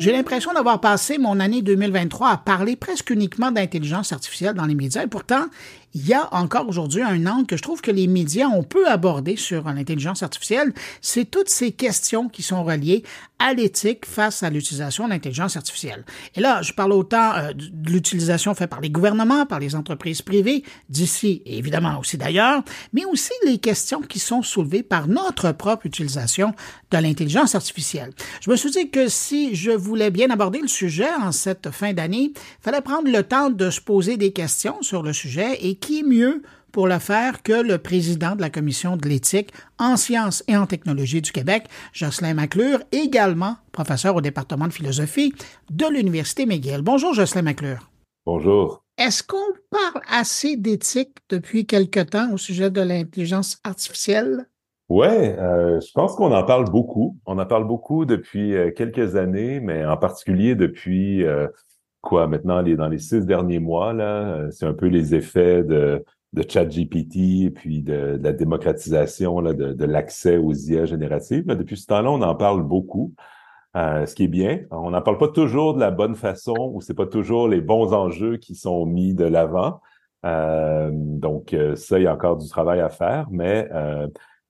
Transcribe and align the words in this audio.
J'ai 0.00 0.12
l'impression 0.12 0.54
d'avoir 0.54 0.80
passé 0.80 1.18
mon 1.18 1.40
année 1.40 1.60
2023 1.60 2.30
à 2.30 2.38
parler 2.38 2.74
presque 2.74 3.10
uniquement 3.10 3.50
d'intelligence 3.50 4.14
artificielle 4.14 4.54
dans 4.54 4.64
les 4.64 4.74
médias 4.74 5.02
et 5.02 5.06
pourtant, 5.06 5.44
il 5.92 6.06
y 6.06 6.14
a 6.14 6.32
encore 6.32 6.68
aujourd'hui 6.68 7.02
un 7.02 7.26
angle 7.26 7.46
que 7.46 7.56
je 7.56 7.62
trouve 7.62 7.82
que 7.82 7.90
les 7.90 8.06
médias 8.06 8.46
ont 8.46 8.62
peu 8.62 8.88
abordé 8.88 9.36
sur 9.36 9.64
l'intelligence 9.64 10.22
artificielle, 10.22 10.72
c'est 11.02 11.30
toutes 11.30 11.50
ces 11.50 11.72
questions 11.72 12.30
qui 12.30 12.42
sont 12.42 12.64
reliées 12.64 13.02
à 13.38 13.54
l'éthique 13.54 14.06
face 14.06 14.42
à 14.42 14.50
l'utilisation 14.50 15.06
de 15.06 15.10
l'intelligence 15.10 15.56
artificielle. 15.56 16.04
Et 16.36 16.40
là, 16.40 16.62
je 16.62 16.72
parle 16.72 16.92
autant 16.92 17.34
euh, 17.34 17.52
de 17.54 17.90
l'utilisation 17.90 18.54
faite 18.54 18.70
par 18.70 18.80
les 18.80 18.90
gouvernements, 18.90 19.46
par 19.46 19.58
les 19.58 19.74
entreprises 19.74 20.22
privées, 20.22 20.62
d'ici 20.88 21.42
et 21.46 21.58
évidemment 21.58 21.98
aussi 21.98 22.18
d'ailleurs, 22.18 22.62
mais 22.92 23.04
aussi 23.06 23.32
les 23.46 23.58
questions 23.58 24.02
qui 24.02 24.18
sont 24.18 24.42
soulevées 24.42 24.82
par 24.82 25.08
notre 25.08 25.52
propre 25.52 25.86
utilisation 25.86 26.54
de 26.90 26.98
l'intelligence 26.98 27.54
artificielle. 27.54 28.12
Je 28.42 28.50
me 28.50 28.56
suis 28.56 28.70
dit 28.70 28.90
que 28.90 29.08
si 29.08 29.54
je 29.54 29.70
voulais 29.90 30.10
bien 30.10 30.30
aborder 30.30 30.60
le 30.60 30.68
sujet 30.68 31.12
en 31.20 31.32
cette 31.32 31.70
fin 31.72 31.92
d'année, 31.92 32.32
il 32.32 32.62
fallait 32.62 32.80
prendre 32.80 33.10
le 33.10 33.24
temps 33.24 33.50
de 33.50 33.70
se 33.70 33.80
poser 33.80 34.16
des 34.16 34.32
questions 34.32 34.80
sur 34.82 35.02
le 35.02 35.12
sujet 35.12 35.58
et 35.66 35.74
qui 35.74 36.04
mieux 36.04 36.42
pour 36.70 36.86
le 36.86 37.00
faire 37.00 37.42
que 37.42 37.52
le 37.52 37.78
président 37.78 38.36
de 38.36 38.40
la 38.40 38.50
Commission 38.50 38.96
de 38.96 39.08
l'éthique 39.08 39.52
en 39.78 39.96
sciences 39.96 40.44
et 40.46 40.56
en 40.56 40.66
technologie 40.66 41.20
du 41.20 41.32
Québec, 41.32 41.64
Jocelyn 41.92 42.34
McClure, 42.34 42.78
également 42.92 43.56
professeur 43.72 44.14
au 44.14 44.20
département 44.20 44.68
de 44.68 44.72
philosophie 44.72 45.34
de 45.70 45.86
l'Université 45.92 46.46
McGill. 46.46 46.82
Bonjour, 46.82 47.12
Jocelyn 47.12 47.42
McClure. 47.42 47.90
Bonjour. 48.24 48.84
Est-ce 48.96 49.24
qu'on 49.24 49.38
parle 49.70 50.04
assez 50.08 50.56
d'éthique 50.56 51.16
depuis 51.28 51.66
quelque 51.66 52.00
temps 52.00 52.32
au 52.32 52.36
sujet 52.36 52.70
de 52.70 52.80
l'intelligence 52.80 53.58
artificielle? 53.64 54.46
Oui, 54.90 55.06
euh, 55.06 55.80
je 55.80 55.92
pense 55.92 56.16
qu'on 56.16 56.32
en 56.32 56.42
parle 56.44 56.68
beaucoup. 56.68 57.16
On 57.24 57.38
en 57.38 57.46
parle 57.46 57.64
beaucoup 57.64 58.04
depuis 58.06 58.56
euh, 58.56 58.72
quelques 58.72 59.14
années, 59.14 59.60
mais 59.60 59.86
en 59.86 59.96
particulier 59.96 60.56
depuis 60.56 61.24
euh, 61.24 61.46
quoi 62.00 62.26
maintenant 62.26 62.60
dans 62.60 62.88
les 62.88 62.98
six 62.98 63.24
derniers 63.24 63.60
mois 63.60 63.92
là, 63.92 64.34
euh, 64.34 64.50
c'est 64.50 64.66
un 64.66 64.74
peu 64.74 64.86
les 64.86 65.14
effets 65.14 65.62
de 65.62 66.04
de 66.32 66.42
ChatGPT 66.48 67.16
et 67.44 67.50
puis 67.50 67.82
de, 67.82 68.16
de, 68.16 68.22
la 68.22 68.32
démocratisation 68.32 69.40
là, 69.40 69.52
de, 69.52 69.72
de 69.72 69.84
l'accès 69.84 70.36
aux 70.38 70.52
IA 70.52 70.86
génératives. 70.86 71.44
Mais 71.46 71.56
depuis 71.56 71.76
ce 71.76 71.86
temps-là, 71.86 72.10
on 72.10 72.22
en 72.22 72.34
parle 72.36 72.62
beaucoup. 72.62 73.14
Euh, 73.76 74.06
ce 74.06 74.14
qui 74.16 74.24
est 74.24 74.28
bien. 74.28 74.60
On 74.72 74.90
n'en 74.90 75.02
parle 75.02 75.18
pas 75.18 75.28
toujours 75.28 75.74
de 75.74 75.80
la 75.80 75.92
bonne 75.92 76.16
façon 76.16 76.72
ou 76.74 76.80
c'est 76.80 76.94
pas 76.94 77.06
toujours 77.06 77.48
les 77.48 77.60
bons 77.60 77.92
enjeux 77.92 78.36
qui 78.36 78.56
sont 78.56 78.86
mis 78.86 79.14
de 79.14 79.24
l'avant. 79.24 79.80
Donc 80.22 81.56
ça, 81.76 81.98
il 81.98 82.02
y 82.02 82.06
a 82.08 82.12
encore 82.12 82.36
du 82.36 82.48
travail 82.48 82.80
à 82.80 82.90
faire, 82.90 83.28
mais 83.30 83.68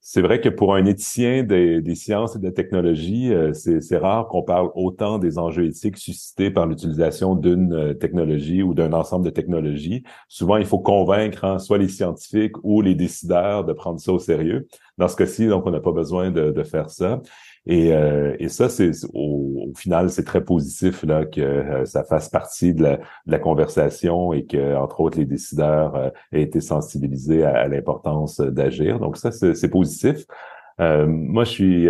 c'est 0.03 0.23
vrai 0.23 0.41
que 0.41 0.48
pour 0.48 0.75
un 0.75 0.87
éthicien 0.87 1.43
des, 1.43 1.95
sciences 1.95 2.34
et 2.34 2.39
de 2.39 2.45
la 2.45 2.53
technologie, 2.53 3.33
euh, 3.34 3.53
c'est 3.53 3.98
rare 3.98 4.29
qu'on 4.29 4.42
parle 4.42 4.70
autant 4.75 5.19
des 5.19 5.39
enjeux 5.39 5.67
éthiques 5.67 5.98
suscités 5.98 6.51
par 6.51 6.67
l'utilisation 6.67 7.34
d'une 7.34 7.75
euh, 7.75 7.95
technologie 7.95 8.62
ou 8.62 8.73
d'un 8.73 8.95
ensemble 8.95 9.27
de 9.27 9.31
technologies. 9.31 10.03
Souvent, 10.27 10.57
il 10.57 10.65
faut 10.65 10.79
convaincre 10.79 11.45
hein, 11.45 11.59
soit 11.59 11.77
les 11.77 11.89
scientifiques 11.89 12.57
ou 12.62 12.81
les 12.81 12.95
décideurs 12.95 13.65
de 13.65 13.75
prendre 13.75 14.01
ça 14.01 14.12
au 14.12 14.19
sérieux. 14.19 14.67
Dans 14.97 15.09
ce 15.09 15.17
cas-ci, 15.17 15.47
donc, 15.48 15.67
on 15.67 15.70
n'a 15.70 15.81
pas 15.81 15.92
besoin 15.92 16.31
de, 16.31 16.62
faire 16.62 16.91
ça. 16.91 17.20
Et, 17.66 17.92
euh, 17.92 18.34
et 18.39 18.48
ça, 18.48 18.69
c'est 18.69 18.91
au, 19.12 19.69
au, 19.70 19.75
final, 19.75 20.11
c'est 20.11 20.25
très 20.25 20.42
positif 20.42 21.03
là 21.03 21.27
que 21.27 21.41
euh, 21.41 21.84
ça 21.84 22.05
fasse 22.05 22.28
partie 22.28 22.72
de 22.72 22.83
la, 22.83 22.97
de 22.97 23.02
la, 23.27 23.39
conversation 23.39 24.33
et 24.33 24.47
que, 24.47 24.77
entre 24.77 25.00
autres, 25.00 25.19
les 25.19 25.27
décideurs 25.27 25.94
euh, 25.94 26.11
aient 26.33 26.42
été 26.42 26.61
sensibilisés 26.61 27.44
à, 27.44 27.56
à 27.58 27.69
l'importance 27.69 28.41
d'agir. 28.41 28.98
Donc 28.98 29.19
ça, 29.19 29.30
c'est 29.30 29.70
positif. 29.70 30.25
Euh, 30.80 31.06
moi, 31.06 31.44
je 31.44 31.50
suis, 31.50 31.89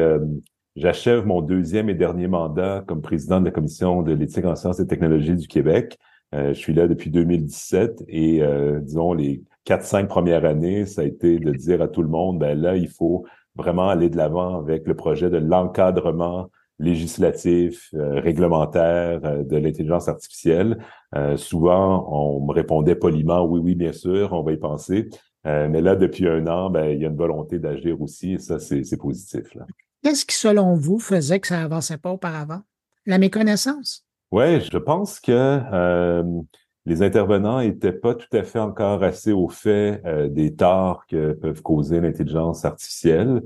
j'achève 0.74 1.24
mon 1.24 1.40
deuxième 1.40 1.88
et 1.88 1.94
dernier 1.94 2.26
mandat 2.26 2.82
comme 2.86 3.00
président 3.00 3.40
de 3.40 3.44
la 3.44 3.52
commission 3.52 4.02
de 4.02 4.12
l'éthique 4.12 4.44
en 4.44 4.56
sciences 4.56 4.80
et 4.80 4.86
technologies 4.86 5.36
du 5.36 5.46
Québec. 5.46 5.98
je 6.32 6.52
suis 6.52 6.72
là 6.72 6.88
depuis 6.88 7.10
2017 7.10 8.04
et 8.08 8.42
disons 8.82 9.12
les 9.12 9.42
quatre 9.64 9.84
cinq 9.84 10.08
premières 10.08 10.44
années, 10.44 10.86
ça 10.86 11.02
a 11.02 11.04
été 11.04 11.38
de 11.38 11.52
dire 11.52 11.80
à 11.82 11.88
tout 11.88 12.02
le 12.02 12.08
monde, 12.08 12.40
ben 12.40 12.58
là, 12.58 12.76
il 12.76 12.88
faut 12.88 13.24
vraiment 13.56 13.88
aller 13.88 14.08
de 14.08 14.16
l'avant 14.16 14.58
avec 14.58 14.86
le 14.86 14.94
projet 14.94 15.30
de 15.30 15.38
l'encadrement 15.38 16.48
législatif, 16.78 17.90
euh, 17.94 18.20
réglementaire 18.20 19.20
euh, 19.24 19.44
de 19.44 19.56
l'intelligence 19.56 20.08
artificielle. 20.08 20.78
Euh, 21.14 21.36
souvent, 21.36 22.06
on 22.10 22.46
me 22.46 22.52
répondait 22.52 22.94
poliment, 22.94 23.44
oui, 23.44 23.60
oui, 23.62 23.74
bien 23.74 23.92
sûr, 23.92 24.32
on 24.32 24.42
va 24.42 24.52
y 24.52 24.56
penser. 24.56 25.08
Euh, 25.46 25.68
mais 25.68 25.82
là, 25.82 25.94
depuis 25.94 26.26
un 26.26 26.46
an, 26.46 26.70
ben, 26.70 26.86
il 26.86 27.00
y 27.00 27.04
a 27.04 27.08
une 27.08 27.16
volonté 27.16 27.58
d'agir 27.58 28.00
aussi, 28.00 28.32
et 28.32 28.38
ça, 28.38 28.58
c'est 28.58 28.96
positif. 28.98 29.56
Qu'est-ce 30.02 30.24
qui, 30.24 30.34
selon 30.34 30.74
vous, 30.74 30.98
faisait 30.98 31.40
que 31.40 31.48
ça 31.48 31.60
avançait 31.60 31.98
pas 31.98 32.12
auparavant? 32.12 32.60
La 33.04 33.18
méconnaissance? 33.18 34.06
Oui, 34.32 34.60
je 34.60 34.78
pense 34.78 35.20
que 35.20 36.22
les 36.86 37.02
intervenants 37.02 37.60
n'étaient 37.60 37.92
pas 37.92 38.14
tout 38.14 38.34
à 38.36 38.42
fait 38.42 38.58
encore 38.58 39.02
assez 39.02 39.32
au 39.32 39.48
fait 39.48 40.02
euh, 40.06 40.28
des 40.28 40.54
torts 40.54 41.06
que 41.06 41.32
peuvent 41.32 41.62
causer 41.62 42.00
l'intelligence 42.00 42.64
artificielle. 42.64 43.42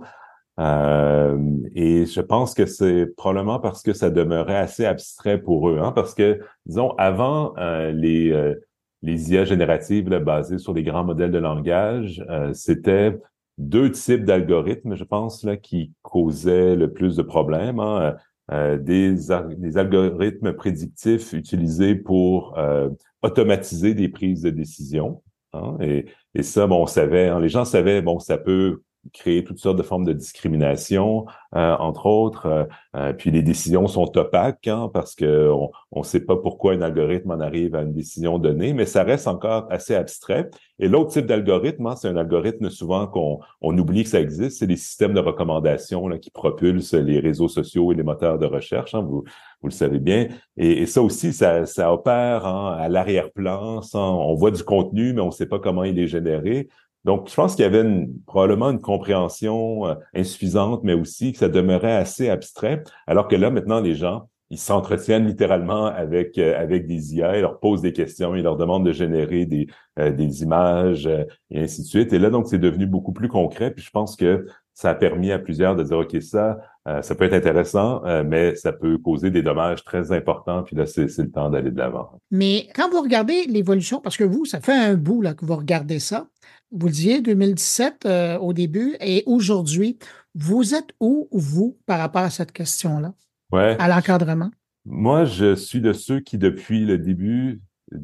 Euh, 0.60 1.36
et 1.74 2.06
je 2.06 2.20
pense 2.20 2.54
que 2.54 2.64
c'est 2.64 3.06
probablement 3.16 3.58
parce 3.58 3.82
que 3.82 3.92
ça 3.92 4.10
demeurait 4.10 4.56
assez 4.56 4.84
abstrait 4.84 5.38
pour 5.40 5.68
eux, 5.68 5.78
hein, 5.80 5.92
parce 5.92 6.14
que, 6.14 6.40
disons, 6.66 6.90
avant 6.96 7.54
euh, 7.58 7.90
les, 7.90 8.30
euh, 8.30 8.54
les 9.02 9.32
IA 9.32 9.44
génératives 9.44 10.08
là, 10.08 10.20
basées 10.20 10.58
sur 10.58 10.72
des 10.72 10.84
grands 10.84 11.04
modèles 11.04 11.32
de 11.32 11.38
langage, 11.38 12.24
euh, 12.30 12.52
c'était 12.52 13.18
deux 13.58 13.90
types 13.90 14.24
d'algorithmes, 14.24 14.94
je 14.94 15.04
pense, 15.04 15.42
là, 15.42 15.56
qui 15.56 15.92
causaient 16.02 16.76
le 16.76 16.92
plus 16.92 17.16
de 17.16 17.22
problèmes. 17.22 17.80
Hein. 17.80 18.14
Euh, 18.52 18.76
des, 18.76 19.14
des, 19.56 19.78
algorithmes 19.78 20.52
prédictifs 20.52 21.32
utilisés 21.32 21.94
pour 21.94 22.58
euh, 22.58 22.90
automatiser 23.22 23.94
des 23.94 24.08
prises 24.10 24.42
de 24.42 24.50
décision. 24.50 25.22
Hein, 25.54 25.78
et, 25.80 26.04
et, 26.34 26.42
ça, 26.42 26.66
bon, 26.66 26.82
on 26.82 26.86
savait, 26.86 27.28
hein, 27.28 27.40
les 27.40 27.48
gens 27.48 27.64
savaient, 27.64 28.02
bon, 28.02 28.18
ça 28.18 28.36
peut 28.36 28.82
créer 29.12 29.44
toutes 29.44 29.58
sortes 29.58 29.76
de 29.76 29.82
formes 29.82 30.04
de 30.04 30.12
discrimination, 30.12 31.26
euh, 31.54 31.76
entre 31.78 32.06
autres. 32.06 32.46
Euh, 32.46 32.64
euh, 32.96 33.12
puis 33.12 33.30
les 33.30 33.42
décisions 33.42 33.86
sont 33.86 34.16
opaques 34.16 34.66
hein, 34.66 34.90
parce 34.92 35.14
que 35.14 35.50
on 35.92 36.00
ne 36.00 36.04
sait 36.04 36.24
pas 36.24 36.36
pourquoi 36.36 36.72
un 36.72 36.82
algorithme 36.82 37.30
en 37.30 37.40
arrive 37.40 37.74
à 37.74 37.82
une 37.82 37.92
décision 37.92 38.38
donnée, 38.38 38.72
mais 38.72 38.86
ça 38.86 39.02
reste 39.02 39.28
encore 39.28 39.66
assez 39.70 39.94
abstrait. 39.94 40.50
Et 40.78 40.88
l'autre 40.88 41.10
type 41.10 41.26
d'algorithme, 41.26 41.86
hein, 41.86 41.96
c'est 41.96 42.08
un 42.08 42.16
algorithme 42.16 42.70
souvent 42.70 43.06
qu'on 43.06 43.38
on 43.60 43.76
oublie 43.78 44.02
que 44.04 44.08
ça 44.08 44.20
existe, 44.20 44.58
c'est 44.58 44.66
les 44.66 44.76
systèmes 44.76 45.14
de 45.14 45.20
recommandation 45.20 46.08
là, 46.08 46.18
qui 46.18 46.30
propulsent 46.30 46.94
les 46.94 47.20
réseaux 47.20 47.48
sociaux 47.48 47.92
et 47.92 47.94
les 47.94 48.02
moteurs 48.02 48.38
de 48.38 48.46
recherche. 48.46 48.94
Hein, 48.94 49.02
vous, 49.02 49.24
vous 49.64 49.68
le 49.68 49.74
savez 49.74 49.98
bien. 49.98 50.28
Et, 50.58 50.84
ça 50.84 51.00
aussi, 51.00 51.32
ça, 51.32 51.64
ça 51.64 51.92
opère 51.92 52.46
hein, 52.46 52.76
à 52.78 52.88
l'arrière-plan. 52.90 53.80
On 53.94 54.34
voit 54.34 54.50
du 54.50 54.62
contenu, 54.62 55.14
mais 55.14 55.22
on 55.22 55.26
ne 55.26 55.30
sait 55.30 55.46
pas 55.46 55.58
comment 55.58 55.84
il 55.84 55.98
est 55.98 56.06
généré. 56.06 56.68
Donc, 57.04 57.28
je 57.28 57.34
pense 57.34 57.54
qu'il 57.54 57.64
y 57.64 57.66
avait 57.66 57.84
probablement 58.26 58.70
une 58.70 58.80
compréhension 58.80 59.86
euh, 59.86 59.94
insuffisante, 60.14 60.82
mais 60.84 60.94
aussi 60.94 61.32
que 61.32 61.38
ça 61.38 61.48
demeurait 61.48 61.92
assez 61.92 62.30
abstrait, 62.30 62.82
alors 63.06 63.28
que 63.28 63.36
là, 63.36 63.50
maintenant, 63.50 63.80
les 63.80 63.94
gens, 63.94 64.28
ils 64.50 64.58
s'entretiennent 64.58 65.26
littéralement 65.26 65.86
avec 65.86 66.38
euh, 66.38 66.58
avec 66.58 66.86
des 66.86 67.14
IA, 67.14 67.36
ils 67.36 67.40
leur 67.40 67.58
posent 67.60 67.82
des 67.82 67.92
questions, 67.92 68.34
ils 68.34 68.42
leur 68.42 68.56
demandent 68.56 68.86
de 68.86 68.92
générer 68.92 69.46
des 69.46 69.66
euh, 69.98 70.12
des 70.12 70.42
images 70.42 71.06
et 71.50 71.60
ainsi 71.60 71.82
de 71.82 71.86
suite. 71.86 72.12
Et 72.12 72.18
là, 72.18 72.30
donc, 72.30 72.46
c'est 72.46 72.58
devenu 72.58 72.86
beaucoup 72.86 73.12
plus 73.12 73.28
concret. 73.28 73.70
Puis 73.70 73.84
je 73.84 73.90
pense 73.90 74.16
que 74.16 74.46
ça 74.74 74.90
a 74.90 74.94
permis 74.94 75.30
à 75.30 75.38
plusieurs 75.38 75.76
de 75.76 75.84
dire 75.84 75.98
ok 75.98 76.20
ça 76.20 76.58
ça 77.00 77.14
peut 77.14 77.24
être 77.24 77.32
intéressant 77.32 78.02
mais 78.24 78.56
ça 78.56 78.72
peut 78.72 78.98
causer 78.98 79.30
des 79.30 79.40
dommages 79.40 79.84
très 79.84 80.10
importants 80.10 80.64
puis 80.64 80.74
là 80.74 80.84
c'est 80.84 81.06
le 81.16 81.30
temps 81.30 81.48
d'aller 81.48 81.70
de 81.70 81.78
l'avant. 81.78 82.20
Mais 82.32 82.66
quand 82.74 82.90
vous 82.90 83.00
regardez 83.00 83.44
l'évolution 83.44 84.00
parce 84.00 84.16
que 84.16 84.24
vous 84.24 84.44
ça 84.44 84.60
fait 84.60 84.72
un 84.72 84.94
bout 84.94 85.22
là 85.22 85.32
que 85.32 85.46
vous 85.46 85.54
regardez 85.54 86.00
ça 86.00 86.26
vous 86.74 86.86
le 86.86 86.92
disiez, 86.92 87.20
2017 87.20 88.04
euh, 88.04 88.38
au 88.38 88.52
début 88.52 88.96
et 89.00 89.22
aujourd'hui, 89.26 89.98
vous 90.34 90.74
êtes 90.74 90.90
où, 91.00 91.28
vous, 91.30 91.78
par 91.86 92.00
rapport 92.00 92.22
à 92.22 92.30
cette 92.30 92.52
question-là, 92.52 93.14
ouais. 93.52 93.76
à 93.78 93.88
l'encadrement? 93.88 94.50
Moi, 94.84 95.24
je 95.24 95.54
suis 95.54 95.80
de 95.80 95.92
ceux 95.92 96.20
qui, 96.20 96.36
depuis 96.36 96.84
le 96.84 96.98
début, 96.98 97.62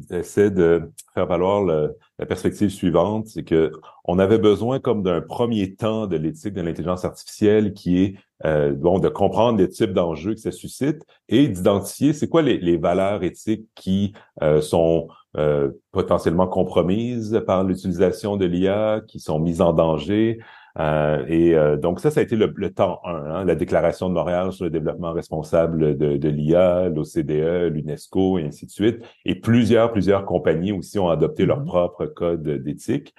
essaient 0.09 0.51
de 0.51 0.91
faire 1.13 1.27
valoir 1.27 1.63
la 1.63 2.25
perspective 2.25 2.69
suivante, 2.69 3.27
c'est 3.27 3.43
que 3.43 3.71
on 4.05 4.19
avait 4.19 4.39
besoin 4.39 4.79
comme 4.79 5.03
d'un 5.03 5.21
premier 5.21 5.75
temps 5.75 6.07
de 6.07 6.17
l'éthique 6.17 6.53
de 6.53 6.61
l'intelligence 6.61 7.05
artificielle 7.05 7.73
qui 7.73 8.01
est 8.01 8.15
euh, 8.45 8.73
bon 8.73 8.99
de 8.99 9.09
comprendre 9.09 9.59
les 9.59 9.69
types 9.69 9.93
d'enjeux 9.93 10.33
que 10.33 10.39
ça 10.39 10.51
suscite 10.51 11.03
et 11.29 11.47
d'identifier 11.47 12.11
c'est 12.13 12.27
quoi 12.27 12.41
les, 12.41 12.57
les, 12.57 12.77
valeurs 12.77 13.23
éthiques 13.23 13.67
qui 13.75 14.13
euh, 14.41 14.61
sont 14.61 15.07
euh, 15.37 15.71
potentiellement 15.93 16.47
compromises 16.47 17.41
par 17.47 17.63
l'utilisation 17.63 18.35
de 18.35 18.45
l'IA, 18.45 19.01
qui 19.07 19.21
sont 19.21 19.39
mises 19.39 19.61
en 19.61 19.71
danger. 19.71 20.39
Euh, 20.79 21.25
et 21.27 21.55
euh, 21.55 21.75
donc 21.77 21.99
ça, 21.99 22.11
ça 22.11 22.21
a 22.21 22.23
été 22.23 22.35
le, 22.35 22.53
le 22.55 22.69
temps 22.71 23.01
1, 23.03 23.13
hein, 23.13 23.45
la 23.45 23.55
déclaration 23.55 24.09
de 24.09 24.13
Montréal 24.13 24.51
sur 24.51 24.65
le 24.65 24.69
développement 24.69 25.11
responsable 25.11 25.97
de, 25.97 26.17
de 26.17 26.29
l'IA, 26.29 26.89
l'OCDE, 26.89 27.73
l'UNESCO 27.73 28.39
et 28.39 28.45
ainsi 28.45 28.65
de 28.65 28.71
suite. 28.71 29.03
Et 29.25 29.35
plusieurs, 29.35 29.91
plusieurs 29.91 30.25
compagnies 30.25 30.71
aussi 30.71 30.97
ont 30.99 31.09
adopté 31.09 31.45
leur 31.45 31.61
mm-hmm. 31.61 31.65
propre 31.65 32.05
code 32.05 32.43
d'éthique. 32.43 33.13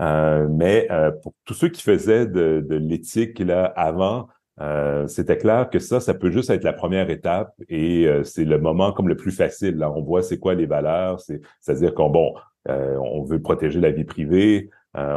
Euh, 0.00 0.46
mais 0.48 0.88
pour 1.22 1.34
tous 1.44 1.54
ceux 1.54 1.68
qui 1.68 1.82
faisaient 1.82 2.26
de, 2.26 2.64
de 2.68 2.76
l'éthique 2.76 3.40
là 3.40 3.64
avant, 3.64 4.28
euh, 4.60 5.06
c'était 5.06 5.38
clair 5.38 5.70
que 5.70 5.78
ça, 5.78 6.00
ça 6.00 6.14
peut 6.14 6.30
juste 6.30 6.50
être 6.50 6.64
la 6.64 6.72
première 6.72 7.10
étape 7.10 7.54
et 7.68 8.06
euh, 8.06 8.24
c'est 8.24 8.44
le 8.44 8.58
moment 8.58 8.92
comme 8.92 9.08
le 9.08 9.16
plus 9.16 9.30
facile. 9.30 9.76
Là, 9.76 9.90
on 9.90 10.02
voit 10.02 10.22
c'est 10.22 10.38
quoi 10.38 10.54
les 10.54 10.66
valeurs, 10.66 11.20
c'est, 11.20 11.40
c'est-à-dire 11.60 11.94
qu'on 11.94 12.10
bon, 12.10 12.34
euh, 12.68 12.96
on 12.96 13.22
veut 13.22 13.40
protéger 13.40 13.80
la 13.80 13.90
vie 13.90 14.04
privée, 14.04 14.70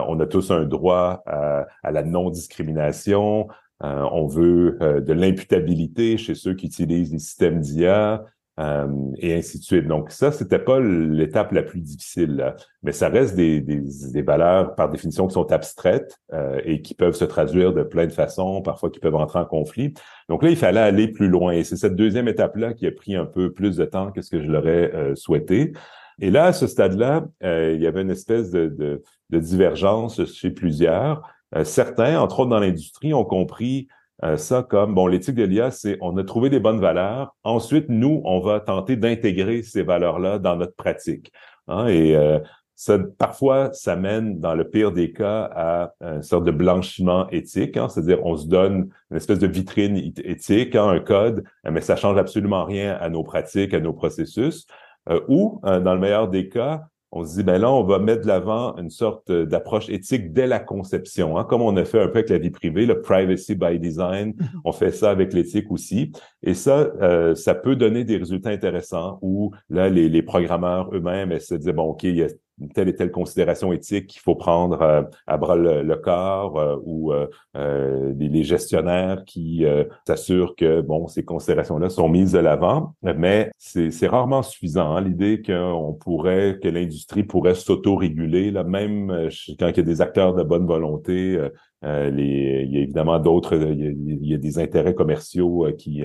on 0.07 0.19
a 0.19 0.25
tous 0.25 0.51
un 0.51 0.65
droit 0.65 1.23
à, 1.25 1.65
à 1.83 1.91
la 1.91 2.03
non-discrimination, 2.03 3.47
on 3.81 4.27
veut 4.27 4.77
de 5.05 5.13
l'imputabilité 5.13 6.17
chez 6.17 6.35
ceux 6.35 6.53
qui 6.53 6.67
utilisent 6.67 7.11
les 7.11 7.19
systèmes 7.19 7.59
d'IA. 7.59 8.23
Euh, 8.59 8.85
et 9.17 9.33
ainsi 9.33 9.59
de 9.59 9.63
suite. 9.63 9.87
Donc 9.87 10.11
ça, 10.11 10.31
c'était 10.31 10.59
pas 10.59 10.79
l'étape 10.79 11.53
la 11.53 11.63
plus 11.63 11.79
difficile, 11.79 12.53
mais 12.83 12.91
ça 12.91 13.07
reste 13.07 13.35
des, 13.35 13.61
des, 13.61 13.81
des, 14.11 14.21
valeurs 14.21 14.75
par 14.75 14.89
définition 14.89 15.25
qui 15.25 15.33
sont 15.33 15.51
abstraites 15.53 16.17
euh, 16.33 16.59
et 16.65 16.81
qui 16.81 16.93
peuvent 16.93 17.15
se 17.15 17.23
traduire 17.23 17.73
de 17.73 17.81
plein 17.81 18.05
de 18.07 18.11
façons, 18.11 18.61
parfois 18.61 18.89
qui 18.89 18.99
peuvent 18.99 19.15
entrer 19.15 19.39
en 19.39 19.45
conflit. 19.45 19.93
Donc 20.27 20.43
là, 20.43 20.49
il 20.49 20.57
fallait 20.57 20.81
aller 20.81 21.07
plus 21.07 21.29
loin 21.29 21.53
et 21.53 21.63
c'est 21.63 21.77
cette 21.77 21.95
deuxième 21.95 22.27
étape-là 22.27 22.73
qui 22.73 22.85
a 22.85 22.91
pris 22.91 23.15
un 23.15 23.25
peu 23.25 23.53
plus 23.53 23.77
de 23.77 23.85
temps 23.85 24.11
que 24.11 24.21
ce 24.21 24.29
que 24.29 24.41
je 24.41 24.47
l'aurais 24.47 24.93
euh, 24.93 25.15
souhaité. 25.15 25.71
Et 26.21 26.29
là, 26.29 26.45
à 26.45 26.53
ce 26.53 26.67
stade-là, 26.67 27.25
il 27.41 27.81
y 27.81 27.87
avait 27.87 28.03
une 28.03 28.11
espèce 28.11 28.51
de, 28.51 28.67
de, 28.67 29.03
de 29.29 29.39
divergence 29.39 30.23
chez 30.33 30.51
plusieurs. 30.51 31.21
certains, 31.63 32.19
entre 32.19 32.41
autres 32.41 32.51
dans 32.51 32.59
l'industrie, 32.59 33.13
ont 33.13 33.25
compris 33.25 33.87
euh, 34.23 34.37
ça 34.37 34.63
comme, 34.63 34.93
bon, 34.93 35.07
l'éthique 35.07 35.35
de 35.35 35.43
l'IA, 35.43 35.71
c'est 35.71 35.97
on 36.01 36.15
a 36.17 36.23
trouvé 36.23 36.49
des 36.49 36.59
bonnes 36.59 36.79
valeurs. 36.79 37.35
Ensuite, 37.43 37.89
nous, 37.89 38.21
on 38.23 38.39
va 38.39 38.59
tenter 38.59 38.95
d'intégrer 38.95 39.63
ces 39.63 39.81
valeurs-là 39.83 40.37
dans 40.37 40.55
notre 40.55 40.75
pratique. 40.75 41.31
Hein, 41.67 41.87
et 41.87 42.15
euh, 42.15 42.39
ça, 42.75 42.99
parfois, 43.17 43.71
ça 43.73 43.95
mène, 43.95 44.39
dans 44.39 44.53
le 44.53 44.69
pire 44.69 44.91
des 44.91 45.11
cas, 45.11 45.49
à 45.55 45.93
une 46.01 46.21
sorte 46.21 46.43
de 46.45 46.51
blanchiment 46.51 47.27
éthique. 47.29 47.77
Hein, 47.77 47.89
C'est-à-dire, 47.89 48.23
on 48.23 48.35
se 48.35 48.47
donne 48.47 48.89
une 49.09 49.17
espèce 49.17 49.39
de 49.39 49.47
vitrine 49.47 50.13
éthique, 50.23 50.75
hein, 50.75 50.87
un 50.87 50.99
code, 50.99 51.43
mais 51.63 51.81
ça 51.81 51.95
change 51.95 52.17
absolument 52.17 52.65
rien 52.65 52.97
à 52.99 53.09
nos 53.09 53.23
pratiques, 53.23 53.73
à 53.73 53.79
nos 53.79 53.93
processus. 53.93 54.65
Euh, 55.11 55.21
ou, 55.27 55.59
dans 55.63 55.93
le 55.93 55.99
meilleur 55.99 56.29
des 56.29 56.49
cas, 56.49 56.85
on 57.13 57.25
se 57.25 57.35
dit, 57.35 57.43
ben 57.43 57.59
là, 57.59 57.69
on 57.71 57.83
va 57.83 57.99
mettre 57.99 58.21
de 58.21 58.27
l'avant 58.27 58.75
une 58.77 58.89
sorte 58.89 59.31
d'approche 59.31 59.89
éthique 59.89 60.31
dès 60.31 60.47
la 60.47 60.59
conception, 60.59 61.37
hein, 61.37 61.43
comme 61.43 61.61
on 61.61 61.75
a 61.75 61.83
fait 61.83 61.99
un 61.99 62.07
peu 62.07 62.19
avec 62.19 62.29
la 62.29 62.37
vie 62.37 62.51
privée, 62.51 62.85
le 62.85 63.01
privacy 63.01 63.53
by 63.53 63.79
design, 63.79 64.31
mm-hmm. 64.31 64.45
on 64.63 64.71
fait 64.71 64.91
ça 64.91 65.11
avec 65.11 65.33
l'éthique 65.33 65.69
aussi. 65.71 66.13
Et 66.41 66.53
ça, 66.53 66.89
euh, 67.01 67.35
ça 67.35 67.53
peut 67.53 67.75
donner 67.75 68.05
des 68.05 68.15
résultats 68.15 68.51
intéressants 68.51 69.19
où 69.21 69.51
là, 69.69 69.89
les, 69.89 70.07
les 70.07 70.21
programmeurs 70.21 70.89
eux-mêmes 70.93 71.37
se 71.39 71.55
disent, 71.55 71.73
bon, 71.73 71.89
OK, 71.89 72.03
il 72.03 72.15
y 72.15 72.23
a 72.23 72.27
telle 72.73 72.89
et 72.89 72.95
telle 72.95 73.11
considération 73.11 73.73
éthique 73.73 74.07
qu'il 74.07 74.21
faut 74.21 74.35
prendre 74.35 74.81
euh, 74.81 75.03
à 75.27 75.37
bras 75.37 75.55
le, 75.55 75.95
corps 75.95 76.59
euh, 76.59 76.77
ou 76.83 77.13
euh, 77.13 78.13
les, 78.17 78.43
gestionnaires 78.43 79.23
qui 79.25 79.65
s'assurent 80.07 80.55
que 80.55 80.81
bon 80.81 81.07
ces 81.07 81.23
considérations-là 81.23 81.89
sont 81.89 82.09
mises 82.09 82.31
de 82.31 82.39
l'avant, 82.39 82.95
mais 83.03 83.51
c'est 83.57 84.07
rarement 84.07 84.41
suffisant. 84.41 84.95
Hein, 84.95 85.01
L'idée 85.01 85.41
qu'on 85.41 85.93
pourrait 85.93 86.57
que 86.61 86.67
l'industrie 86.67 87.23
pourrait 87.23 87.53
s'auto-réguler, 87.55 88.51
là 88.51 88.63
même 88.63 89.29
quand 89.59 89.67
il 89.67 89.77
y 89.77 89.79
a 89.79 89.83
des 89.83 90.01
acteurs 90.01 90.33
de 90.33 90.43
bonne 90.43 90.65
volonté. 90.65 91.37
les, 91.83 92.65
il 92.67 92.73
y 92.73 92.77
a 92.77 92.81
évidemment 92.81 93.19
d'autres, 93.19 93.55
il, 93.55 94.25
y 94.25 94.33
a 94.33 94.37
des 94.37 94.57
intérêts 94.57 94.95
commerciaux 94.95 95.67
qui, 95.77 96.03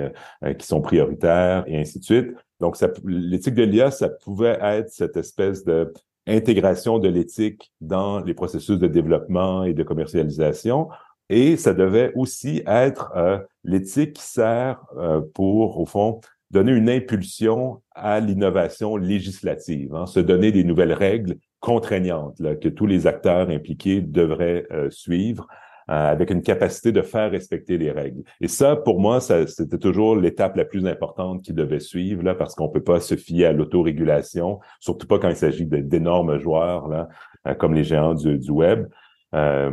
qui 0.59 0.67
sont 0.67 0.83
prioritaires 0.83 1.65
et 1.67 1.79
ainsi 1.79 1.99
de 2.01 2.05
suite. 2.05 2.29
Donc, 2.61 2.77
l'éthique 3.05 3.55
de 3.55 3.65
l'IA, 3.65 3.91
ça 3.91 4.09
pouvait 4.09 4.59
être 4.61 4.91
cette 4.91 5.17
espèce 5.17 5.65
de 5.65 5.93
intégration 6.27 6.99
de 6.99 7.09
l'éthique 7.09 7.73
dans 7.81 8.21
les 8.21 8.35
processus 8.35 8.79
de 8.79 8.87
développement 8.87 9.65
et 9.65 9.75
de 9.75 9.83
commercialisation. 9.83 10.89
Et 11.29 11.57
ça 11.57 11.75
devait 11.75 12.13
aussi 12.15 12.63
être 12.67 13.13
euh, 13.17 13.39
l'éthique 13.65 14.15
qui 14.15 14.23
sert 14.23 14.85
euh, 14.97 15.21
pour, 15.35 15.81
au 15.81 15.87
fond, 15.87 16.21
donner 16.51 16.73
une 16.73 16.89
impulsion 16.89 17.83
à 17.95 18.21
l'innovation 18.21 18.97
législative, 18.97 19.95
hein, 19.95 20.07
se 20.07 20.21
donner 20.21 20.53
des 20.53 20.63
nouvelles 20.63 20.93
règles 20.93 21.37
contraignantes 21.61 22.39
là, 22.39 22.55
que 22.55 22.69
tous 22.69 22.87
les 22.87 23.07
acteurs 23.07 23.51
impliqués 23.51 24.01
devraient 24.01 24.67
euh, 24.71 24.89
suivre 24.91 25.49
avec 25.89 26.31
une 26.31 26.43
capacité 26.43 26.91
de 26.91 27.03
faire 27.03 27.31
respecter 27.31 27.79
les 27.79 27.93
règles. 27.93 28.23
Et 28.41 28.49
ça, 28.49 28.77
pour 28.77 29.01
moi, 29.01 29.21
c'était 29.21 29.79
toujours 29.79 30.17
l'étape 30.17 30.57
la 30.57 30.65
plus 30.65 30.87
importante 30.87 31.43
qui 31.43 31.53
devait 31.53 31.81
suivre, 31.81 32.23
là, 32.23 32.35
parce 32.35 32.55
qu'on 32.55 32.69
peut 32.69 32.83
pas 32.83 33.01
se 33.01 33.15
fier 33.15 33.47
à 33.47 33.53
l'autorégulation, 33.53 34.59
surtout 34.81 35.07
pas 35.07 35.19
quand 35.19 35.29
il 35.29 35.37
s'agit 35.37 35.67
d'énormes 35.67 36.39
joueurs, 36.39 36.89
là, 36.89 37.09
euh, 37.47 37.55
comme 37.55 37.75
les 37.75 37.85
géants 37.85 38.15
du, 38.15 38.39
du 38.39 38.51
web. 38.51 38.87
Euh, 39.35 39.71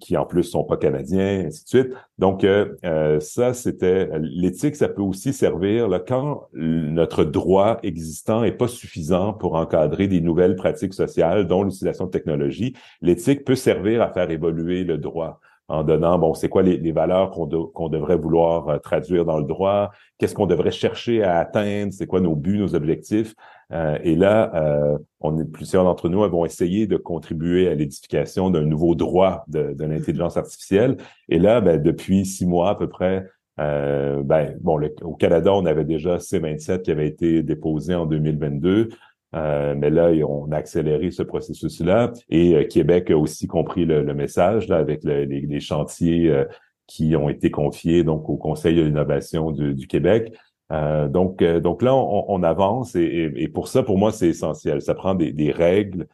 qui 0.00 0.16
en 0.16 0.24
plus 0.24 0.42
sont 0.42 0.64
pas 0.64 0.78
canadiens, 0.78 1.44
ainsi 1.46 1.64
de 1.64 1.68
suite. 1.68 1.92
Donc 2.18 2.42
euh, 2.44 3.20
ça, 3.20 3.52
c'était 3.52 4.08
l'éthique, 4.18 4.74
ça 4.74 4.88
peut 4.88 5.02
aussi 5.02 5.34
servir 5.34 5.86
là, 5.86 6.00
quand 6.00 6.48
notre 6.54 7.22
droit 7.22 7.78
existant 7.82 8.42
est 8.42 8.52
pas 8.56 8.68
suffisant 8.68 9.34
pour 9.34 9.54
encadrer 9.54 10.08
des 10.08 10.22
nouvelles 10.22 10.56
pratiques 10.56 10.94
sociales, 10.94 11.46
dont 11.46 11.62
l'utilisation 11.62 12.06
de 12.06 12.10
technologie. 12.10 12.74
L'éthique 13.02 13.44
peut 13.44 13.54
servir 13.54 14.00
à 14.00 14.10
faire 14.12 14.30
évoluer 14.30 14.82
le 14.82 14.96
droit 14.96 15.40
en 15.68 15.82
donnant, 15.82 16.18
bon, 16.18 16.34
c'est 16.34 16.48
quoi 16.48 16.62
les, 16.62 16.92
valeurs 16.92 17.30
qu'on 17.30 17.88
devrait 17.88 18.16
vouloir 18.16 18.68
euh, 18.68 18.78
traduire 18.78 19.24
dans 19.24 19.38
le 19.38 19.44
droit, 19.44 19.90
qu'est-ce 20.18 20.34
qu'on 20.34 20.46
devrait 20.46 20.70
chercher 20.70 21.22
à 21.24 21.38
atteindre, 21.38 21.92
c'est 21.92 22.06
quoi 22.06 22.20
nos 22.20 22.36
buts, 22.36 22.58
nos 22.58 22.74
objectifs? 22.74 23.34
Euh, 23.72 23.98
et 24.04 24.14
là, 24.14 24.52
euh, 24.54 24.96
on 25.20 25.36
est 25.38 25.44
plusieurs 25.44 25.82
d'entre 25.82 26.08
nous 26.08 26.22
avons 26.22 26.44
essayé 26.44 26.86
de 26.86 26.96
contribuer 26.96 27.68
à 27.68 27.74
l'édification 27.74 28.50
d'un 28.50 28.62
nouveau 28.62 28.94
droit 28.94 29.44
de, 29.48 29.72
de 29.72 29.84
l'intelligence 29.84 30.36
artificielle. 30.36 30.98
Et 31.28 31.40
là, 31.40 31.60
ben, 31.60 31.82
depuis 31.82 32.24
six 32.24 32.46
mois 32.46 32.70
à 32.70 32.74
peu 32.76 32.88
près, 32.88 33.26
ben, 33.58 34.54
bon, 34.60 34.78
au 35.02 35.14
Canada, 35.14 35.52
on 35.52 35.64
avait 35.64 35.86
déjà 35.86 36.18
C27 36.18 36.82
qui 36.82 36.90
avait 36.90 37.08
été 37.08 37.42
déposé 37.42 37.94
en 37.94 38.04
2022. 38.04 38.90
Euh, 39.36 39.74
mais 39.76 39.90
là, 39.90 40.10
on 40.26 40.50
a 40.52 40.56
accéléré 40.56 41.10
ce 41.10 41.22
processus-là. 41.22 42.12
Et 42.30 42.54
euh, 42.54 42.64
Québec 42.64 43.10
a 43.10 43.18
aussi 43.18 43.46
compris 43.46 43.84
le, 43.84 44.02
message 44.14 44.68
là, 44.68 44.76
avec 44.78 45.04
les, 45.04 45.60
chantiers 45.60 46.28
euh, 46.30 46.44
qui 46.86 47.16
ont 47.16 47.28
été 47.28 47.50
confiés 47.50 48.02
donc 48.02 48.28
au 48.30 48.36
Conseil 48.36 48.76
de 48.76 48.82
l'innovation 48.82 49.50
du, 49.50 49.86
Québec. 49.86 50.32
donc, 50.70 51.42
donc 51.42 51.82
là, 51.82 51.94
on, 51.94 52.42
avance 52.42 52.94
et, 52.94 53.48
pour 53.52 53.66
ça, 53.66 53.82
pour 53.82 53.98
moi, 53.98 54.12
c'est 54.12 54.28
essentiel. 54.28 54.80
Ça 54.80 54.94
prend 54.94 55.16
des, 55.16 55.52
règles 55.52 56.06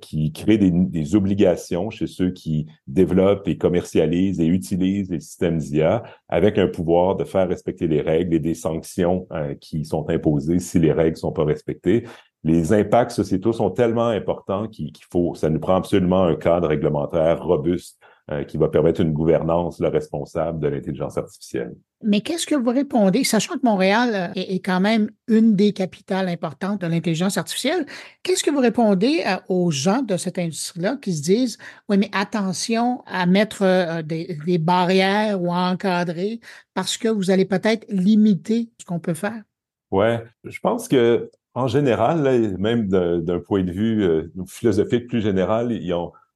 qui 0.00 0.32
créent 0.32 0.58
des, 0.58 0.72
des, 0.72 1.14
obligations 1.14 1.90
chez 1.90 2.08
ceux 2.08 2.30
qui 2.30 2.66
développent 2.88 3.46
et 3.46 3.56
commercialisent 3.56 4.40
et 4.40 4.46
utilisent 4.46 5.10
les 5.10 5.20
systèmes 5.20 5.58
d'IA 5.58 6.02
avec 6.28 6.58
un 6.58 6.66
pouvoir 6.66 7.14
de 7.14 7.22
faire 7.22 7.48
respecter 7.48 7.86
les 7.86 8.00
règles 8.00 8.34
et 8.34 8.40
des 8.40 8.54
sanctions 8.54 9.28
qui 9.60 9.84
sont 9.84 10.10
imposées 10.10 10.58
si 10.58 10.80
les 10.80 10.92
règles 10.92 11.16
sont 11.16 11.32
pas 11.32 11.44
respectées 11.44 12.04
les 12.44 12.72
impacts 12.74 13.12
sociétaux 13.12 13.52
sont 13.52 13.70
tellement 13.70 14.08
importants 14.08 14.68
qu'il 14.68 14.92
faut, 15.10 15.34
ça 15.34 15.48
nous 15.48 15.58
prend 15.58 15.76
absolument 15.76 16.24
un 16.24 16.36
cadre 16.36 16.68
réglementaire 16.68 17.42
robuste 17.42 17.98
euh, 18.30 18.44
qui 18.44 18.58
va 18.58 18.68
permettre 18.68 19.00
une 19.00 19.12
gouvernance 19.12 19.80
le 19.80 19.88
responsable 19.88 20.60
de 20.60 20.68
l'intelligence 20.68 21.16
artificielle. 21.18 21.74
Mais 22.02 22.20
qu'est-ce 22.20 22.46
que 22.46 22.54
vous 22.54 22.70
répondez, 22.70 23.24
sachant 23.24 23.54
que 23.54 23.64
Montréal 23.64 24.32
euh, 24.36 24.40
est, 24.40 24.64
quand 24.64 24.80
même 24.80 25.10
une 25.26 25.56
des 25.56 25.72
capitales 25.72 26.28
importantes 26.28 26.82
de 26.82 26.86
l'intelligence 26.86 27.38
artificielle, 27.38 27.86
qu'est-ce 28.22 28.44
que 28.44 28.50
vous 28.50 28.60
répondez 28.60 29.22
euh, 29.26 29.36
aux 29.48 29.70
gens 29.70 30.02
de 30.02 30.18
cette 30.18 30.38
industrie-là 30.38 30.96
qui 31.00 31.14
se 31.14 31.22
disent, 31.22 31.58
oui, 31.88 31.96
mais 31.96 32.10
attention 32.12 33.02
à 33.06 33.24
mettre 33.24 34.02
des, 34.02 34.38
des 34.46 34.58
barrières 34.58 35.42
ou 35.42 35.50
à 35.52 35.70
encadrer 35.70 36.40
parce 36.74 36.98
que 36.98 37.08
vous 37.08 37.30
allez 37.30 37.46
peut-être 37.46 37.86
limiter 37.90 38.70
ce 38.78 38.84
qu'on 38.84 39.00
peut 39.00 39.14
faire? 39.14 39.42
Ouais, 39.90 40.24
je 40.44 40.58
pense 40.60 40.88
que 40.88 41.30
en 41.54 41.68
général, 41.68 42.56
même 42.58 42.88
d'un 42.88 43.38
point 43.38 43.62
de 43.62 43.70
vue 43.70 44.02
euh, 44.02 44.32
philosophique 44.46 45.06
plus 45.06 45.20
général, 45.20 45.72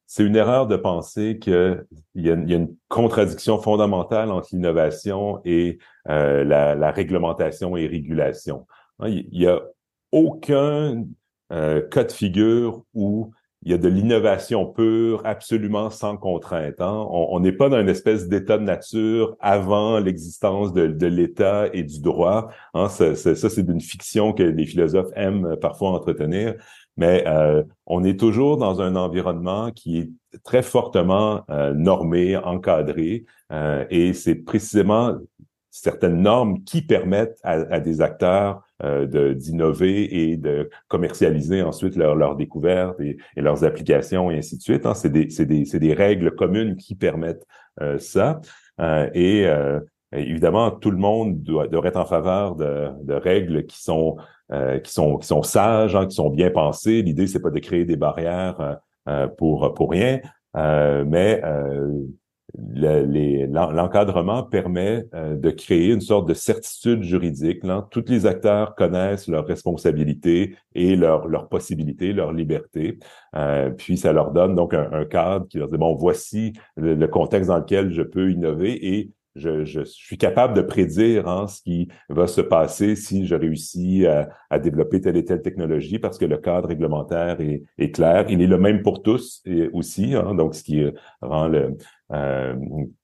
c'est 0.06 0.24
une 0.24 0.36
erreur 0.36 0.66
de 0.66 0.76
penser 0.76 1.38
qu'il 1.38 1.84
y, 2.14 2.30
a, 2.30 2.34
une 2.34 2.74
contradiction 2.88 3.58
fondamentale 3.58 4.30
entre 4.30 4.48
l'innovation 4.52 5.40
et 5.44 5.78
euh, 6.08 6.44
la, 6.44 6.90
réglementation 6.92 7.76
et 7.76 7.86
régulation. 7.86 8.66
Hein, 9.00 9.08
il 9.08 9.28
n'y 9.32 9.46
a 9.46 9.60
aucun 10.12 11.04
euh, 11.52 11.86
cas 11.88 12.04
de 12.04 12.12
figure 12.12 12.84
où 12.94 13.32
il 13.62 13.72
y 13.72 13.74
a 13.74 13.78
de 13.78 13.88
l'innovation 13.88 14.66
pure, 14.66 15.20
absolument 15.24 15.90
sans 15.90 16.16
contrainte. 16.16 16.80
Hein. 16.80 17.06
On 17.10 17.40
n'est 17.40 17.52
pas 17.52 17.68
dans 17.68 17.80
une 17.80 17.88
espèce 17.88 18.28
d'état 18.28 18.56
de 18.56 18.62
nature 18.62 19.36
avant 19.40 19.98
l'existence 19.98 20.72
de, 20.72 20.86
de 20.86 21.06
l'État 21.06 21.68
et 21.72 21.82
du 21.82 22.00
droit. 22.00 22.50
Hein. 22.74 22.88
Ça, 22.88 23.16
ça, 23.16 23.34
c'est 23.34 23.68
une 23.68 23.80
fiction 23.80 24.32
que 24.32 24.44
les 24.44 24.64
philosophes 24.64 25.10
aiment 25.16 25.56
parfois 25.60 25.90
entretenir. 25.90 26.54
Mais 26.96 27.24
euh, 27.26 27.62
on 27.86 28.04
est 28.04 28.18
toujours 28.18 28.56
dans 28.58 28.80
un 28.80 28.96
environnement 28.96 29.70
qui 29.70 29.98
est 29.98 30.10
très 30.44 30.62
fortement 30.62 31.44
euh, 31.50 31.72
normé, 31.74 32.36
encadré, 32.36 33.24
euh, 33.52 33.84
et 33.90 34.12
c'est 34.12 34.34
précisément 34.34 35.14
certaines 35.70 36.20
normes 36.20 36.64
qui 36.64 36.82
permettent 36.82 37.38
à, 37.42 37.80
des 37.80 38.00
acteurs 38.00 38.56
euh, 38.56 38.60
d'innover 38.82 40.30
et 40.30 40.36
de 40.36 40.70
commercialiser 40.86 41.62
ensuite 41.62 41.96
leurs 41.96 42.14
leur 42.14 42.36
découvertes 42.36 43.00
et, 43.00 43.16
leurs 43.36 43.64
applications 43.64 44.30
et 44.30 44.38
ainsi 44.38 44.56
de 44.56 44.62
suite. 44.62 44.86
Hein. 44.86 44.94
C'est 44.94 45.10
des, 45.10 45.26
des, 45.26 45.78
des, 45.78 45.94
règles 45.94 46.34
communes 46.34 46.76
qui 46.76 46.94
permettent 46.94 47.46
euh, 47.80 47.98
ça. 47.98 48.40
et 49.14 49.46
évidemment, 50.12 50.70
tout 50.70 50.90
le 50.90 50.96
monde 50.96 51.42
doit, 51.42 51.66
doit, 51.66 51.84
être 51.86 51.96
en 51.96 52.06
faveur 52.06 52.54
de, 52.54 52.88
de 53.02 53.14
règles 53.14 53.66
qui 53.66 53.82
sont 53.82 54.16
qui 54.82 54.92
sont 54.92 55.18
qui 55.18 55.26
sont 55.26 55.42
sages, 55.42 55.94
hein, 55.96 56.06
qui 56.06 56.14
sont 56.14 56.30
bien 56.30 56.50
pensées. 56.50 57.02
L'idée, 57.02 57.26
c'est 57.26 57.42
pas 57.42 57.50
de 57.50 57.58
créer 57.58 57.84
des 57.84 57.96
barrières 57.96 58.78
pour 59.36 59.74
pour 59.74 59.90
rien, 59.90 60.20
mais 60.54 61.42
l'encadrement 62.56 64.42
permet 64.42 65.04
euh, 65.14 65.36
de 65.36 65.50
créer 65.50 65.92
une 65.92 66.00
sorte 66.00 66.28
de 66.28 66.34
certitude 66.34 67.02
juridique. 67.02 67.62
Là. 67.62 67.86
Tous 67.90 68.04
les 68.08 68.26
acteurs 68.26 68.74
connaissent 68.74 69.28
leurs 69.28 69.46
responsabilités 69.46 70.56
et 70.74 70.96
leurs 70.96 71.48
possibilités, 71.48 72.12
leurs 72.12 72.32
libertés. 72.32 72.98
Euh, 73.36 73.70
puis 73.70 73.96
ça 73.96 74.12
leur 74.12 74.32
donne 74.32 74.54
donc 74.54 74.74
un, 74.74 75.04
cadre 75.04 75.46
qui 75.48 75.58
leur 75.58 75.68
dit, 75.68 75.78
bon, 75.78 75.94
voici 75.94 76.52
le, 76.76 77.06
contexte 77.06 77.48
dans 77.48 77.58
lequel 77.58 77.92
je 77.92 78.02
peux 78.02 78.30
innover 78.30 78.96
et 78.96 79.10
je, 79.38 79.64
je, 79.64 79.82
suis 79.84 80.18
capable 80.18 80.54
de 80.54 80.62
prédire 80.62 81.28
hein, 81.28 81.46
ce 81.46 81.62
qui 81.62 81.88
va 82.08 82.26
se 82.26 82.40
passer 82.40 82.96
si 82.96 83.26
je 83.26 83.34
réussis 83.34 84.06
à, 84.06 84.28
à, 84.50 84.58
développer 84.58 85.00
telle 85.00 85.16
et 85.16 85.24
telle 85.24 85.42
technologie 85.42 85.98
parce 85.98 86.18
que 86.18 86.24
le 86.24 86.36
cadre 86.36 86.68
réglementaire 86.68 87.40
est, 87.40 87.62
est 87.78 87.90
clair. 87.90 88.26
Il 88.28 88.42
est 88.42 88.46
le 88.46 88.58
même 88.58 88.82
pour 88.82 89.02
tous 89.02 89.42
aussi, 89.72 90.14
hein, 90.14 90.34
donc 90.34 90.54
ce 90.54 90.62
qui 90.62 90.84
rend 91.22 91.48
le 91.48 91.76
euh, 92.12 92.54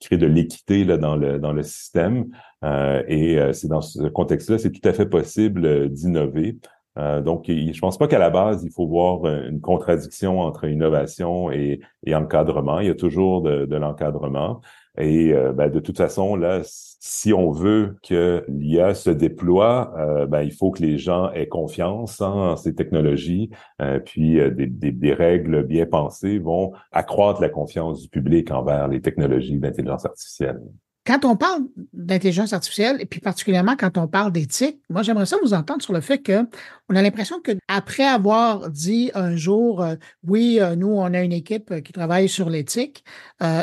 crée 0.00 0.16
de 0.16 0.26
l'équité 0.26 0.84
là, 0.84 0.96
dans 0.96 1.16
le 1.16 1.38
dans 1.38 1.52
le 1.52 1.62
système. 1.62 2.26
Euh, 2.64 3.02
et 3.08 3.38
euh, 3.38 3.52
c'est 3.52 3.68
dans 3.68 3.82
ce 3.82 4.08
contexte-là, 4.08 4.58
c'est 4.58 4.72
tout 4.72 4.86
à 4.88 4.92
fait 4.92 5.06
possible 5.06 5.64
euh, 5.66 5.88
d'innover. 5.88 6.58
Euh, 6.96 7.20
donc, 7.20 7.46
je 7.48 7.78
pense 7.80 7.98
pas 7.98 8.06
qu'à 8.06 8.20
la 8.20 8.30
base, 8.30 8.62
il 8.64 8.70
faut 8.70 8.86
voir 8.86 9.26
une 9.26 9.60
contradiction 9.60 10.40
entre 10.40 10.64
innovation 10.66 11.50
et, 11.50 11.80
et 12.06 12.14
encadrement. 12.14 12.78
Il 12.78 12.86
y 12.86 12.90
a 12.90 12.94
toujours 12.94 13.42
de, 13.42 13.66
de 13.66 13.76
l'encadrement. 13.76 14.60
Et 14.98 15.32
euh, 15.32 15.52
ben, 15.52 15.68
de 15.68 15.80
toute 15.80 15.96
façon, 15.96 16.36
là, 16.36 16.60
si 16.64 17.32
on 17.32 17.50
veut 17.50 17.96
que 18.02 18.44
l'IA 18.48 18.94
se 18.94 19.10
déploie, 19.10 19.92
euh, 19.98 20.26
ben, 20.26 20.42
il 20.42 20.52
faut 20.52 20.70
que 20.70 20.82
les 20.82 20.98
gens 20.98 21.30
aient 21.32 21.48
confiance 21.48 22.20
en 22.20 22.56
ces 22.56 22.74
technologies. 22.74 23.50
Euh, 23.82 23.98
puis 23.98 24.34
des, 24.52 24.66
des, 24.66 24.92
des, 24.92 25.12
règles 25.14 25.64
bien 25.64 25.86
pensées 25.86 26.38
vont 26.38 26.72
accroître 26.92 27.40
la 27.40 27.48
confiance 27.48 28.02
du 28.02 28.08
public 28.08 28.50
envers 28.52 28.88
les 28.88 29.00
technologies 29.00 29.58
d'intelligence 29.58 30.06
artificielle. 30.06 30.60
Quand 31.06 31.26
on 31.26 31.36
parle 31.36 31.64
d'intelligence 31.92 32.54
artificielle, 32.54 32.96
et 32.98 33.04
puis 33.04 33.20
particulièrement 33.20 33.76
quand 33.76 33.98
on 33.98 34.08
parle 34.08 34.32
d'éthique, 34.32 34.80
moi 34.88 35.02
j'aimerais 35.02 35.26
ça 35.26 35.36
vous 35.42 35.52
entendre 35.52 35.82
sur 35.82 35.92
le 35.92 36.00
fait 36.00 36.18
que 36.18 36.48
on 36.88 36.96
a 36.96 37.02
l'impression 37.02 37.40
que 37.40 37.52
après 37.68 38.04
avoir 38.04 38.70
dit 38.70 39.10
un 39.14 39.36
jour, 39.36 39.82
euh, 39.82 39.96
oui, 40.26 40.58
euh, 40.60 40.76
nous 40.76 40.88
on 40.88 41.12
a 41.12 41.20
une 41.20 41.32
équipe 41.32 41.70
euh, 41.72 41.80
qui 41.80 41.92
travaille 41.92 42.28
sur 42.28 42.48
l'éthique 42.48 43.04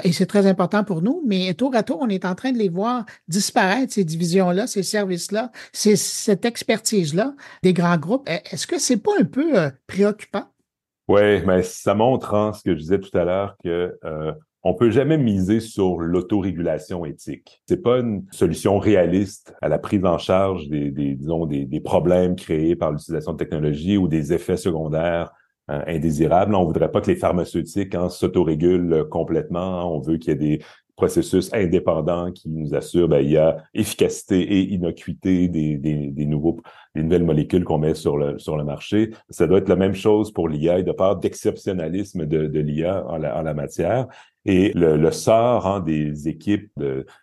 et 0.04 0.12
c'est 0.12 0.28
très 0.28 0.46
important 0.46 0.84
pour 0.84 1.02
nous, 1.02 1.24
mais 1.26 1.52
tour 1.56 1.76
à 1.76 1.82
tour 1.82 1.98
on 2.02 2.10
est 2.10 2.26
en 2.26 2.36
train 2.36 2.52
de 2.52 2.58
les 2.60 2.70
voir 2.70 3.06
disparaître 3.28 3.92
ces 3.94 4.04
divisions-là, 4.04 4.68
ces 4.68 4.84
services-là, 4.84 5.52
cette 5.74 6.46
expertise-là 6.46 7.34
des 7.64 7.74
grands 7.74 7.98
groupes. 7.98 8.30
Est-ce 8.30 8.68
que 8.68 8.78
c'est 8.78 8.98
pas 8.98 9.14
un 9.20 9.24
peu 9.24 9.72
préoccupant? 9.88 10.46
Oui, 11.08 11.42
mais 11.48 11.64
ça 11.64 11.96
montre 11.96 12.36
hein, 12.36 12.54
ce 12.54 12.62
que 12.62 12.76
je 12.76 12.80
disais 12.80 13.00
tout 13.00 13.18
à 13.18 13.24
l'heure 13.24 13.56
que 13.64 13.98
on 14.64 14.74
peut 14.74 14.92
jamais 14.92 15.18
miser 15.18 15.60
sur 15.60 15.98
l'autorégulation 16.00 17.06
éthique. 17.06 17.62
C'est 17.68 17.82
pas 17.82 18.00
une 18.00 18.26
solution 18.32 18.78
réaliste 18.78 19.56
à 19.62 19.70
la 19.70 19.80
prise 19.80 20.06
en 20.06 20.18
charge 20.18 20.68
des, 20.68 20.92
disons, 20.92 21.46
des, 21.46 21.80
problèmes 21.80 22.36
créés 22.36 22.76
par 22.76 22.92
l'utilisation 22.92 23.34
de 23.34 23.38
technologies 23.38 23.98
ou 23.98 24.08
des 24.08 24.34
effets 24.34 24.58
secondaires 24.58 25.32
euh, 25.72 25.82
indésirables. 25.88 26.54
On 26.54 26.66
voudrait 26.66 26.92
pas 26.92 27.02
que 27.02 27.10
les 27.10 27.16
pharmaceutiques 27.16 27.96
hein, 27.96 28.10
s'autorégulent 28.10 29.08
complètement. 29.10 29.96
On 29.96 30.00
veut 30.00 30.18
qu'il 30.18 30.30
y 30.30 30.34
ait 30.34 30.58
des 30.58 30.64
processus 30.96 31.52
indépendants 31.54 32.32
qui 32.32 32.48
nous 32.48 32.76
assurent 32.76 33.08
ben, 33.08 33.22
il 33.22 33.32
y 33.32 33.38
a 33.38 33.58
efficacité 33.74 34.40
et 34.40 34.74
innocuité 34.74 35.48
des, 35.48 35.78
des, 35.78 36.12
des 36.12 36.26
nouveaux 36.28 36.62
des 36.96 37.04
nouvelles 37.04 37.24
molécules 37.24 37.64
qu'on 37.64 37.78
met 37.78 37.94
sur 37.94 38.18
le 38.18 38.38
sur 38.40 38.58
le 38.58 38.64
marché. 38.64 39.12
Ça 39.30 39.48
doit 39.48 39.60
être 39.60 39.70
la 39.70 39.76
même 39.76 39.96
chose 39.96 40.32
pour 40.32 40.50
l'IA 40.50 40.80
et 40.80 40.84
de 40.84 40.92
part 40.92 41.18
d'exceptionnalisme 41.18 42.26
de, 42.26 42.48
de 42.48 42.60
l'IA 42.60 43.06
en 43.08 43.18
la, 43.18 43.38
en 43.38 43.44
la 43.44 43.54
matière. 43.54 44.08
Et 44.46 44.72
le, 44.74 44.98
le 44.98 45.12
sort 45.12 45.68
hein, 45.68 45.82
des 45.82 46.28
équipes 46.28 46.72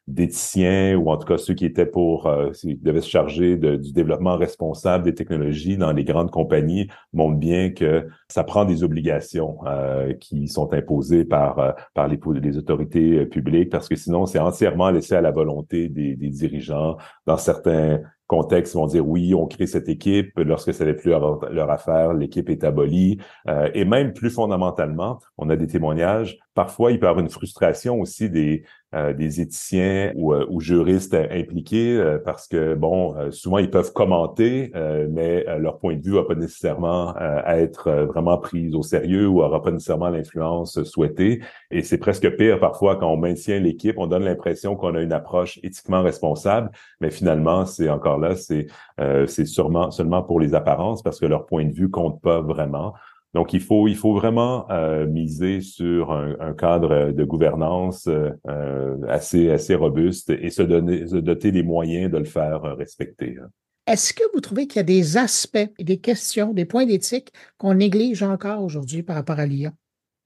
d'éthiciens, 0.06 0.96
ou 0.96 1.10
en 1.10 1.16
tout 1.16 1.26
cas 1.26 1.36
ceux 1.36 1.54
qui 1.54 1.64
étaient 1.64 1.84
pour, 1.84 2.28
euh, 2.28 2.50
devaient 2.80 3.00
se 3.00 3.10
charger 3.10 3.56
du 3.56 3.92
développement 3.92 4.36
responsable 4.36 5.02
des 5.02 5.14
technologies 5.14 5.76
dans 5.76 5.90
les 5.90 6.04
grandes 6.04 6.30
compagnies, 6.30 6.86
montre 7.12 7.36
bien 7.36 7.70
que 7.70 8.06
ça 8.28 8.44
prend 8.44 8.64
des 8.64 8.84
obligations 8.84 9.58
euh, 9.66 10.12
qui 10.14 10.46
sont 10.46 10.72
imposées 10.72 11.24
par, 11.24 11.58
euh, 11.58 11.72
par 11.92 12.06
les, 12.06 12.20
les 12.40 12.56
autorités 12.56 13.18
euh, 13.18 13.26
publiques, 13.26 13.70
parce 13.70 13.88
que 13.88 13.96
sinon, 13.96 14.26
c'est 14.26 14.38
entièrement 14.38 14.90
laissé 14.90 15.16
à 15.16 15.20
la 15.20 15.32
volonté 15.32 15.88
des, 15.88 16.14
des 16.14 16.28
dirigeants. 16.28 16.98
Dans 17.26 17.36
certains 17.36 18.00
contexte 18.28 18.74
vont 18.74 18.86
dire 18.86 19.06
oui, 19.06 19.34
on 19.34 19.46
crée 19.46 19.66
cette 19.66 19.88
équipe. 19.88 20.38
Lorsque 20.38 20.72
ça 20.72 20.84
n'est 20.84 20.94
plus 20.94 21.10
leur, 21.10 21.70
affaire, 21.70 22.12
l'équipe 22.12 22.48
est 22.50 22.62
abolie. 22.62 23.18
Euh, 23.48 23.68
et 23.74 23.84
même 23.84 24.12
plus 24.12 24.30
fondamentalement, 24.30 25.18
on 25.38 25.50
a 25.50 25.56
des 25.56 25.66
témoignages. 25.66 26.38
Parfois, 26.54 26.92
il 26.92 27.00
peut 27.00 27.06
y 27.06 27.08
avoir 27.08 27.24
une 27.24 27.30
frustration 27.30 28.00
aussi 28.00 28.30
des, 28.30 28.64
euh, 28.94 29.12
des 29.12 29.40
éthiciens 29.40 30.12
ou, 30.16 30.32
euh, 30.32 30.46
juristes 30.58 31.14
impliqués 31.14 32.18
parce 32.24 32.48
que, 32.48 32.74
bon, 32.74 33.14
souvent, 33.30 33.58
ils 33.58 33.70
peuvent 33.70 33.92
commenter, 33.92 34.72
mais 35.10 35.44
leur 35.58 35.78
point 35.78 35.94
de 35.94 36.02
vue 36.02 36.14
va 36.14 36.24
pas 36.24 36.34
nécessairement 36.34 37.14
être 37.46 37.90
vraiment 38.08 38.36
pris 38.38 38.74
au 38.74 38.82
sérieux 38.82 39.28
ou 39.28 39.40
aura 39.40 39.62
pas 39.62 39.70
nécessairement 39.70 40.08
l'influence 40.08 40.82
souhaitée. 40.82 41.40
Et 41.70 41.82
c'est 41.82 41.98
presque 41.98 42.28
pire 42.36 42.58
parfois 42.58 42.96
quand 42.96 43.10
on 43.12 43.16
maintient 43.16 43.60
l'équipe, 43.60 43.96
on 43.98 44.08
donne 44.08 44.24
l'impression 44.24 44.74
qu'on 44.74 44.94
a 44.94 45.00
une 45.00 45.12
approche 45.12 45.60
éthiquement 45.62 46.02
responsable, 46.02 46.70
mais 47.00 47.10
finalement, 47.10 47.64
c'est 47.66 47.88
encore 47.88 48.18
là, 48.18 48.34
c'est 48.34 48.66
euh, 49.00 49.26
c'est 49.26 49.44
sûrement 49.44 49.90
seulement 49.90 50.22
pour 50.22 50.40
les 50.40 50.54
apparences 50.54 51.02
parce 51.02 51.20
que 51.20 51.26
leur 51.26 51.46
point 51.46 51.64
de 51.64 51.72
vue 51.72 51.90
compte 51.90 52.20
pas 52.20 52.40
vraiment. 52.40 52.94
Donc, 53.34 53.52
il 53.52 53.60
faut, 53.60 53.88
il 53.88 53.96
faut 53.96 54.14
vraiment 54.14 54.70
euh, 54.70 55.06
miser 55.06 55.60
sur 55.60 56.12
un, 56.12 56.54
cadre 56.54 57.12
de 57.12 57.24
gouvernance 57.24 58.08
euh, 58.08 58.96
assez, 59.06 59.50
assez 59.50 59.74
robuste 59.74 60.30
et 60.30 60.50
se 60.50 60.62
donner, 60.62 61.06
se 61.06 61.16
doter 61.16 61.52
des 61.52 61.62
moyens 61.62 62.10
de 62.10 62.18
le 62.18 62.24
faire 62.24 62.62
respecter. 62.76 63.36
Hein. 63.40 63.48
Est-ce 63.86 64.12
que 64.12 64.22
vous 64.34 64.40
trouvez 64.40 64.66
qu'il 64.66 64.76
y 64.76 64.80
a 64.80 64.82
des 64.82 65.16
aspects, 65.16 65.70
des 65.78 65.98
questions, 65.98 66.52
des 66.52 66.64
points 66.64 66.86
d'éthique 66.86 67.32
qu'on 67.58 67.74
néglige 67.74 68.22
encore 68.22 68.62
aujourd'hui 68.62 69.02
par 69.02 69.16
rapport 69.16 69.38
à 69.38 69.46
l'IA? 69.46 69.72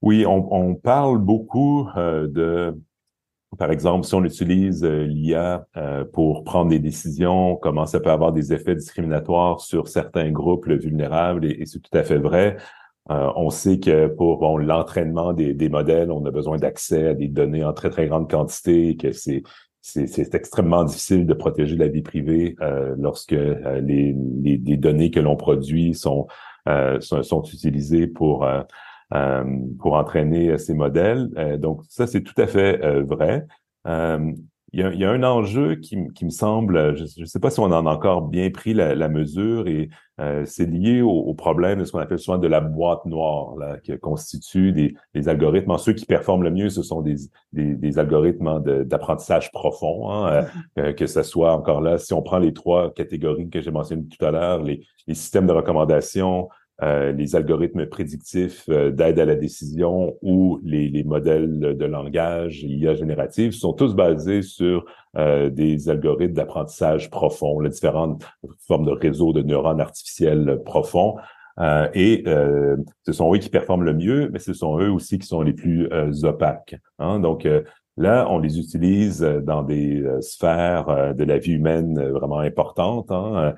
Oui, 0.00 0.26
on, 0.26 0.52
on 0.52 0.74
parle 0.74 1.18
beaucoup 1.18 1.86
de 1.96 2.74
par 3.58 3.70
exemple, 3.70 4.06
si 4.06 4.14
on 4.14 4.24
utilise 4.24 4.82
euh, 4.82 5.04
l'IA 5.04 5.66
euh, 5.76 6.04
pour 6.04 6.42
prendre 6.44 6.70
des 6.70 6.78
décisions, 6.78 7.56
comment 7.56 7.84
ça 7.84 8.00
peut 8.00 8.10
avoir 8.10 8.32
des 8.32 8.52
effets 8.52 8.74
discriminatoires 8.74 9.60
sur 9.60 9.88
certains 9.88 10.30
groupes 10.30 10.68
vulnérables, 10.68 11.44
et, 11.44 11.66
c'est 11.66 11.80
tout 11.80 11.96
à 11.96 12.02
fait 12.02 12.18
vrai. 12.18 12.56
Euh, 13.10 13.30
on 13.36 13.50
sait 13.50 13.80
que 13.80 14.06
pour 14.06 14.38
bon, 14.38 14.56
l'entraînement 14.56 15.32
des, 15.32 15.54
des, 15.54 15.68
modèles, 15.68 16.10
on 16.10 16.24
a 16.24 16.30
besoin 16.30 16.56
d'accès 16.56 17.08
à 17.08 17.14
des 17.14 17.28
données 17.28 17.64
en 17.64 17.72
très, 17.72 17.90
très 17.90 18.06
grande 18.06 18.30
quantité 18.30 18.88
et 18.88 18.96
que 18.96 19.12
c'est 19.12 19.42
c'est 19.84 20.36
extrêmement 20.36 20.84
difficile 20.84 21.26
de 21.26 21.34
protéger 21.34 21.74
la 21.74 21.88
vie 21.88 22.02
privée 22.02 22.54
lorsque 22.98 23.32
les, 23.32 24.14
les, 24.14 24.60
les, 24.64 24.76
données 24.76 25.10
que 25.10 25.18
l'on 25.18 25.34
produit 25.34 25.92
sont, 25.92 26.28
sont, 27.00 27.24
sont, 27.24 27.42
utilisées 27.42 28.06
pour 28.06 28.46
euh, 29.14 29.44
pour 29.78 29.94
entraîner 29.94 30.50
euh, 30.50 30.58
ces 30.58 30.72
modèles. 30.72 31.28
Euh, 31.36 31.58
donc 31.58 31.82
ça, 31.88 32.06
c'est 32.06 32.22
tout 32.22 32.40
à 32.40 32.46
fait 32.46 32.78
vrai. 33.02 33.46
Il 34.72 34.80
y, 34.80 34.82
a, 34.82 34.92
il 34.92 34.98
y, 34.98 35.04
a, 35.04 35.10
un 35.10 35.22
enjeu 35.22 35.74
qui, 35.76 35.98
qui 36.14 36.24
me 36.24 36.30
semble, 36.30 36.96
je 36.96 37.20
ne 37.20 37.26
sais 37.26 37.40
pas 37.40 37.50
si 37.50 37.60
on 37.60 37.64
en 37.64 37.86
a 37.86 37.90
encore 37.90 38.22
bien 38.22 38.50
pris 38.50 38.72
la, 38.72 38.94
la 38.94 39.08
mesure, 39.08 39.68
et 39.68 39.90
c'est 40.46 40.66
lié 40.66 41.02
au, 41.02 41.34
problème 41.34 41.80
de 41.80 41.84
ce 41.84 41.92
qu'on 41.92 41.98
appelle 41.98 42.18
souvent 42.18 42.38
de 42.38 42.46
la 42.46 42.60
boîte 42.60 43.04
noire, 43.04 43.56
là, 43.56 43.78
qui 43.78 43.98
constitue 43.98 44.72
des, 44.72 44.94
des 45.14 45.28
algorithmes. 45.28 45.76
ceux 45.78 45.92
qui 45.92 46.06
performent 46.06 46.44
le 46.44 46.50
mieux, 46.50 46.70
ce 46.70 46.82
sont 46.82 47.02
des, 47.02 47.16
des, 47.52 47.74
des 47.74 47.98
algorithmes 47.98 48.62
d'apprentissage 48.84 49.50
profond, 49.52 50.10
hein, 50.10 50.46
que 50.76 51.06
ce 51.06 51.22
soit 51.22 51.52
encore 51.52 51.80
là, 51.80 51.98
si 51.98 52.14
on 52.14 52.22
prend 52.22 52.38
les 52.38 52.52
trois 52.52 52.94
catégories 52.94 53.50
que 53.50 53.60
j'ai 53.60 53.70
mentionnées 53.70 54.06
tout 54.06 54.24
à 54.24 54.30
l'heure, 54.30 54.62
les, 54.62 54.86
les 55.06 55.14
systèmes 55.14 55.46
de 55.46 55.52
recommandation, 55.52 56.48
euh, 56.82 57.12
les 57.12 57.36
algorithmes 57.36 57.86
prédictifs 57.86 58.64
euh, 58.68 58.90
d'aide 58.90 59.20
à 59.20 59.26
la 59.26 59.36
décision 59.36 60.16
ou 60.22 60.58
les, 60.64 60.88
les, 60.88 61.04
modèles 61.04 61.60
de 61.60 61.84
langage 61.84 62.64
IA 62.64 62.94
générative 62.94 63.52
sont 63.52 63.74
tous 63.74 63.94
basés 63.94 64.42
sur 64.42 64.84
euh, 65.16 65.50
des 65.50 65.90
algorithmes 65.90 66.32
d'apprentissage 66.32 67.10
profond, 67.10 67.60
les 67.60 67.68
différentes 67.68 68.24
formes 68.66 68.86
de 68.86 68.90
réseaux 68.90 69.32
de 69.32 69.42
neurones 69.42 69.80
artificiels 69.80 70.60
profonds. 70.64 71.16
et 71.94 72.24
ce 72.26 73.12
sont 73.12 73.34
eux 73.34 73.38
qui 73.38 73.50
performent 73.50 73.84
le 73.84 73.94
mieux, 73.94 74.30
mais 74.32 74.38
ce 74.38 74.54
sont 74.54 74.80
eux 74.80 74.90
aussi 74.90 75.18
qui 75.18 75.26
sont 75.26 75.42
les 75.42 75.52
plus 75.52 75.88
opaques. 76.24 76.76
Hein? 76.98 77.20
Donc, 77.20 77.46
Là, 77.98 78.26
on 78.30 78.38
les 78.38 78.58
utilise 78.58 79.20
dans 79.20 79.62
des 79.62 80.02
sphères 80.22 81.14
de 81.14 81.24
la 81.24 81.36
vie 81.36 81.52
humaine 81.52 82.02
vraiment 82.08 82.38
importantes. 82.38 83.12
Hein? 83.12 83.54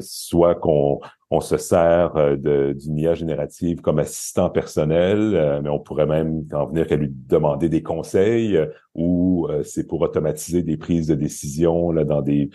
Soit 0.00 0.54
qu'on 0.56 1.00
on 1.30 1.40
se 1.40 1.58
sert 1.58 2.36
d'une 2.38 2.98
IA 2.98 3.14
générative 3.14 3.80
comme 3.82 3.98
assistant 3.98 4.48
personnel, 4.48 5.60
mais 5.62 5.68
on 5.68 5.78
pourrait 5.78 6.06
même 6.06 6.44
en 6.52 6.66
venir 6.66 6.86
qu'à 6.86 6.96
lui 6.96 7.10
demander 7.10 7.68
des 7.68 7.82
conseils 7.82 8.58
ou 8.94 9.46
c'est 9.62 9.86
pour 9.86 10.00
automatiser 10.00 10.62
des 10.62 10.78
prises 10.78 11.08
de 11.08 11.14
décision 11.14 11.92
là, 11.92 12.04
dans 12.04 12.22
des 12.22 12.48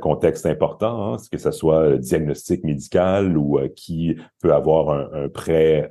contextes 0.00 0.46
importants, 0.46 1.14
hein, 1.14 1.16
que 1.30 1.38
ce 1.38 1.50
soit 1.50 1.98
diagnostic 1.98 2.64
médical 2.64 3.36
ou 3.36 3.58
qui 3.76 4.16
peut 4.40 4.54
avoir 4.54 4.90
un, 4.90 5.24
un 5.24 5.28
prêt 5.28 5.90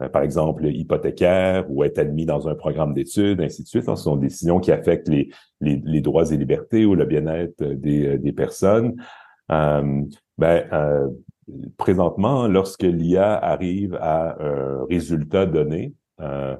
euh, 0.00 0.08
par 0.08 0.22
exemple 0.22 0.66
hypothécaire 0.66 1.66
ou 1.68 1.84
être 1.84 1.98
admis 1.98 2.24
dans 2.24 2.48
un 2.48 2.54
programme 2.54 2.94
d'études, 2.94 3.40
ainsi 3.40 3.62
de 3.62 3.68
suite. 3.68 3.84
Ce 3.84 3.94
sont 3.96 4.16
des 4.16 4.28
décisions 4.28 4.58
qui 4.58 4.72
affectent 4.72 5.08
les, 5.08 5.30
les, 5.60 6.00
droits 6.00 6.30
et 6.30 6.36
libertés 6.36 6.84
ou 6.86 6.94
le 6.94 7.04
bien-être 7.04 7.62
des, 7.62 8.06
euh, 8.06 8.18
des 8.18 8.32
personnes. 8.32 8.96
Euh, 9.50 10.02
ben, 10.38 10.66
euh, 10.72 11.08
présentement, 11.76 12.48
lorsque 12.48 12.82
l'IA 12.82 13.36
arrive 13.36 13.96
à 14.00 14.36
un 14.42 14.86
résultat 14.86 15.46
donné, 15.46 15.92
euh, 16.20 16.56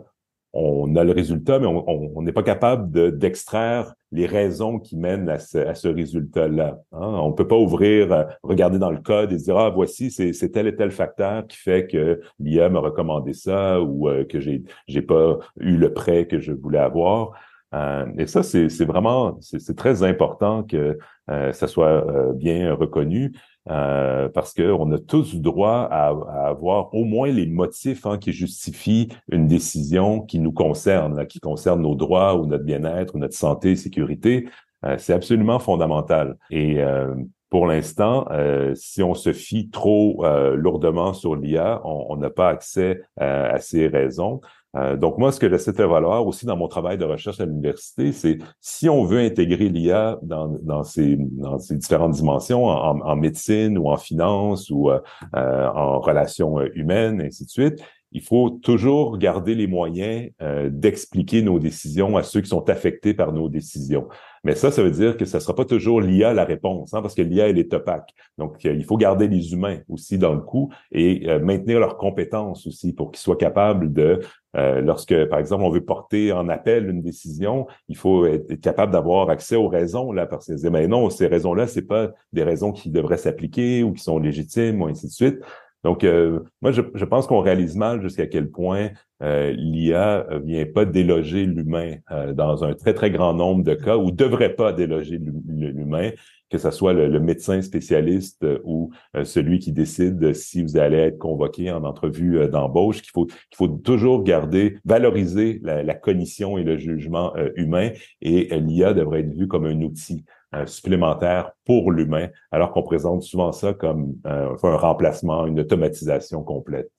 on 0.52 0.96
a 0.96 1.04
le 1.04 1.12
résultat, 1.12 1.60
mais 1.60 1.66
on 1.66 2.22
n'est 2.22 2.32
pas 2.32 2.42
capable 2.42 3.16
d'extraire 3.16 3.94
les 4.10 4.26
raisons 4.26 4.80
qui 4.80 4.96
mènent 4.96 5.28
à 5.28 5.38
ce, 5.38 5.86
résultat-là. 5.86 6.80
Hein. 6.90 7.18
On 7.22 7.32
peut 7.32 7.46
pas 7.46 7.56
ouvrir, 7.56 8.12
euh, 8.12 8.24
regarder 8.42 8.80
dans 8.80 8.90
le 8.90 8.98
code 8.98 9.32
et 9.32 9.36
dire 9.36 9.56
ah 9.56 9.70
voici 9.70 10.10
c'est 10.10 10.48
tel 10.50 10.66
et 10.66 10.74
tel 10.74 10.90
facteur 10.90 11.46
qui 11.46 11.56
fait 11.56 11.86
que 11.86 12.20
l'IA 12.40 12.68
m'a 12.68 12.80
recommandé 12.80 13.32
ça 13.32 13.80
ou 13.80 14.08
que 14.28 14.40
j'ai 14.40 14.64
j'ai 14.88 15.02
pas 15.02 15.38
eu 15.60 15.76
le 15.76 15.92
prêt 15.94 16.26
que 16.26 16.40
je 16.40 16.52
voulais 16.52 16.80
avoir. 16.80 17.32
Euh, 17.72 18.06
et 18.18 18.26
ça 18.26 18.42
c'est 18.42 18.84
vraiment 18.84 19.38
c'est 19.40 19.76
très 19.76 20.02
important 20.02 20.64
que 20.64 20.98
ça 21.28 21.68
soit 21.68 22.32
bien 22.34 22.74
reconnu. 22.74 23.32
Euh, 23.68 24.28
parce 24.30 24.54
qu'on 24.54 24.90
a 24.90 24.98
tous 24.98 25.36
droit 25.36 25.86
à, 25.90 26.08
avoir 26.48 26.94
au 26.94 27.04
moins 27.04 27.28
les 27.28 27.46
motifs 27.46 28.06
hein, 28.06 28.16
qui 28.16 28.32
justifient 28.32 29.08
une 29.30 29.46
décision 29.46 30.22
qui 30.22 30.38
nous 30.38 30.52
concerne, 30.52 31.26
qui 31.26 31.40
concerne 31.40 31.82
nos 31.82 31.94
droits 31.94 32.36
ou 32.36 32.46
notre 32.46 32.64
bien-être 32.64 33.14
ou 33.14 33.18
notre 33.18 33.34
santé 33.34 33.76
sécurité. 33.76 34.48
Euh, 34.86 34.96
c'est 34.98 35.12
absolument 35.12 35.58
fondamental. 35.58 36.38
Et 36.50 36.82
euh, 36.82 37.14
pour 37.50 37.66
l'instant, 37.66 38.28
si 38.74 39.02
on 39.02 39.14
se 39.14 39.32
fie 39.32 39.70
trop 39.70 40.24
lourdement 40.54 41.12
sur 41.12 41.34
l'IA, 41.34 41.80
on 41.84 42.16
n'a 42.16 42.30
pas 42.30 42.48
accès 42.48 43.02
à 43.16 43.58
ces 43.58 43.88
raisons. 43.88 44.40
Euh, 44.76 44.96
donc, 44.96 45.18
moi, 45.18 45.32
ce 45.32 45.40
que 45.40 45.48
j'essaie 45.48 45.72
de 45.72 45.76
faire 45.76 45.88
valoir 45.88 46.26
aussi 46.26 46.46
dans 46.46 46.56
mon 46.56 46.68
travail 46.68 46.96
de 46.96 47.04
recherche 47.04 47.40
à 47.40 47.46
l'université, 47.46 48.12
c'est 48.12 48.38
si 48.60 48.88
on 48.88 49.04
veut 49.04 49.18
intégrer 49.18 49.68
l'IA 49.68 50.18
dans, 50.22 50.48
dans, 50.62 50.84
ces, 50.84 51.16
dans 51.16 51.58
ces 51.58 51.76
différentes 51.76 52.12
dimensions, 52.12 52.66
en, 52.66 53.00
en 53.00 53.16
médecine 53.16 53.76
ou 53.78 53.90
en 53.90 53.96
finance 53.96 54.70
ou 54.70 54.90
euh, 54.90 55.00
euh, 55.34 55.68
en 55.68 55.98
relations 55.98 56.60
humaines, 56.74 57.20
ainsi 57.20 57.44
de 57.44 57.50
suite, 57.50 57.82
il 58.12 58.22
faut 58.22 58.50
toujours 58.50 59.18
garder 59.18 59.54
les 59.54 59.68
moyens 59.68 60.30
d'expliquer 60.68 61.42
nos 61.42 61.60
décisions 61.60 62.16
à 62.16 62.24
ceux 62.24 62.40
qui 62.40 62.48
sont 62.48 62.68
affectés 62.68 63.14
par 63.14 63.32
nos 63.32 63.48
décisions. 63.48 64.08
Mais 64.42 64.56
ça, 64.56 64.72
ça 64.72 64.82
veut 64.82 64.90
dire 64.90 65.16
que 65.16 65.24
ce 65.24 65.36
ne 65.36 65.40
sera 65.40 65.54
pas 65.54 65.64
toujours 65.64 66.00
l'IA 66.00 66.34
la 66.34 66.44
réponse, 66.44 66.92
hein, 66.92 67.02
parce 67.02 67.14
que 67.14 67.22
l'IA, 67.22 67.50
elle 67.50 67.58
est 67.58 67.72
opaque. 67.72 68.12
Donc, 68.36 68.64
il 68.64 68.84
faut 68.84 68.96
garder 68.96 69.28
les 69.28 69.52
humains 69.52 69.78
aussi 69.88 70.18
dans 70.18 70.34
le 70.34 70.40
coup 70.40 70.72
et 70.90 71.38
maintenir 71.38 71.78
leurs 71.78 71.98
compétences 71.98 72.66
aussi 72.66 72.92
pour 72.92 73.12
qu'ils 73.12 73.20
soient 73.20 73.36
capables 73.36 73.92
de 73.92 74.18
euh, 74.56 74.80
lorsque, 74.80 75.26
par 75.26 75.38
exemple, 75.38 75.62
on 75.62 75.70
veut 75.70 75.84
porter 75.84 76.32
en 76.32 76.48
appel 76.48 76.88
une 76.88 77.02
décision, 77.02 77.66
il 77.88 77.96
faut 77.96 78.26
être 78.26 78.60
capable 78.60 78.92
d'avoir 78.92 79.30
accès 79.30 79.56
aux 79.56 79.68
raisons, 79.68 80.12
là, 80.12 80.26
parce 80.26 80.46
que 80.46 80.68
mais 80.68 80.88
non, 80.88 81.10
ces 81.10 81.26
raisons-là, 81.26 81.66
c'est 81.66 81.82
pas 81.82 82.10
des 82.32 82.42
raisons 82.42 82.72
qui 82.72 82.90
devraient 82.90 83.16
s'appliquer 83.16 83.82
ou 83.82 83.92
qui 83.92 84.02
sont 84.02 84.18
légitimes, 84.18 84.82
ou 84.82 84.86
ainsi 84.86 85.06
de 85.06 85.12
suite. 85.12 85.40
Donc, 85.82 86.04
euh, 86.04 86.40
moi, 86.60 86.72
je, 86.72 87.04
pense 87.04 87.26
qu'on 87.26 87.40
réalise 87.40 87.76
mal 87.76 88.02
jusqu'à 88.02 88.26
quel 88.26 88.50
point 88.50 88.90
euh, 89.22 89.52
l'IA 89.52 90.26
vient 90.44 90.66
pas 90.66 90.84
déloger 90.84 91.46
l'humain 91.46 91.96
euh, 92.10 92.32
dans 92.34 92.64
un 92.64 92.74
très, 92.74 92.92
très 92.92 93.10
grand 93.10 93.34
nombre 93.34 93.64
de 93.64 93.74
cas, 93.74 93.96
ou 93.96 94.10
devrait 94.10 94.54
pas 94.54 94.72
déloger 94.72 95.18
l'humain 95.18 96.10
que 96.50 96.58
ce 96.58 96.70
soit 96.70 96.92
le, 96.92 97.20
médecin 97.20 97.62
spécialiste 97.62 98.42
euh, 98.42 98.58
ou 98.64 98.90
euh, 99.16 99.24
celui 99.24 99.60
qui 99.60 99.72
décide 99.72 100.34
si 100.34 100.62
vous 100.62 100.76
allez 100.76 100.96
être 100.96 101.18
convoqué 101.18 101.70
en 101.70 101.84
entrevue 101.84 102.38
euh, 102.38 102.48
d'embauche, 102.48 103.02
qu'il 103.02 103.12
faut, 103.12 103.26
qu'il 103.26 103.56
faut 103.56 103.68
toujours 103.68 104.24
garder, 104.24 104.78
valoriser 104.84 105.60
la, 105.62 105.94
cognition 105.94 106.58
et 106.58 106.64
le 106.64 106.78
jugement 106.78 107.34
humain 107.56 107.90
et 108.22 108.58
l'IA 108.58 108.94
devrait 108.94 109.20
être 109.20 109.34
vue 109.34 109.46
comme 109.46 109.66
un 109.66 109.80
outil 109.82 110.24
supplémentaire 110.66 111.52
pour 111.64 111.92
l'humain, 111.92 112.28
alors 112.50 112.72
qu'on 112.72 112.82
présente 112.82 113.22
souvent 113.22 113.52
ça 113.52 113.72
comme 113.72 114.16
un 114.24 114.56
remplacement, 114.62 115.46
une 115.46 115.60
automatisation 115.60 116.42
complète. 116.42 116.90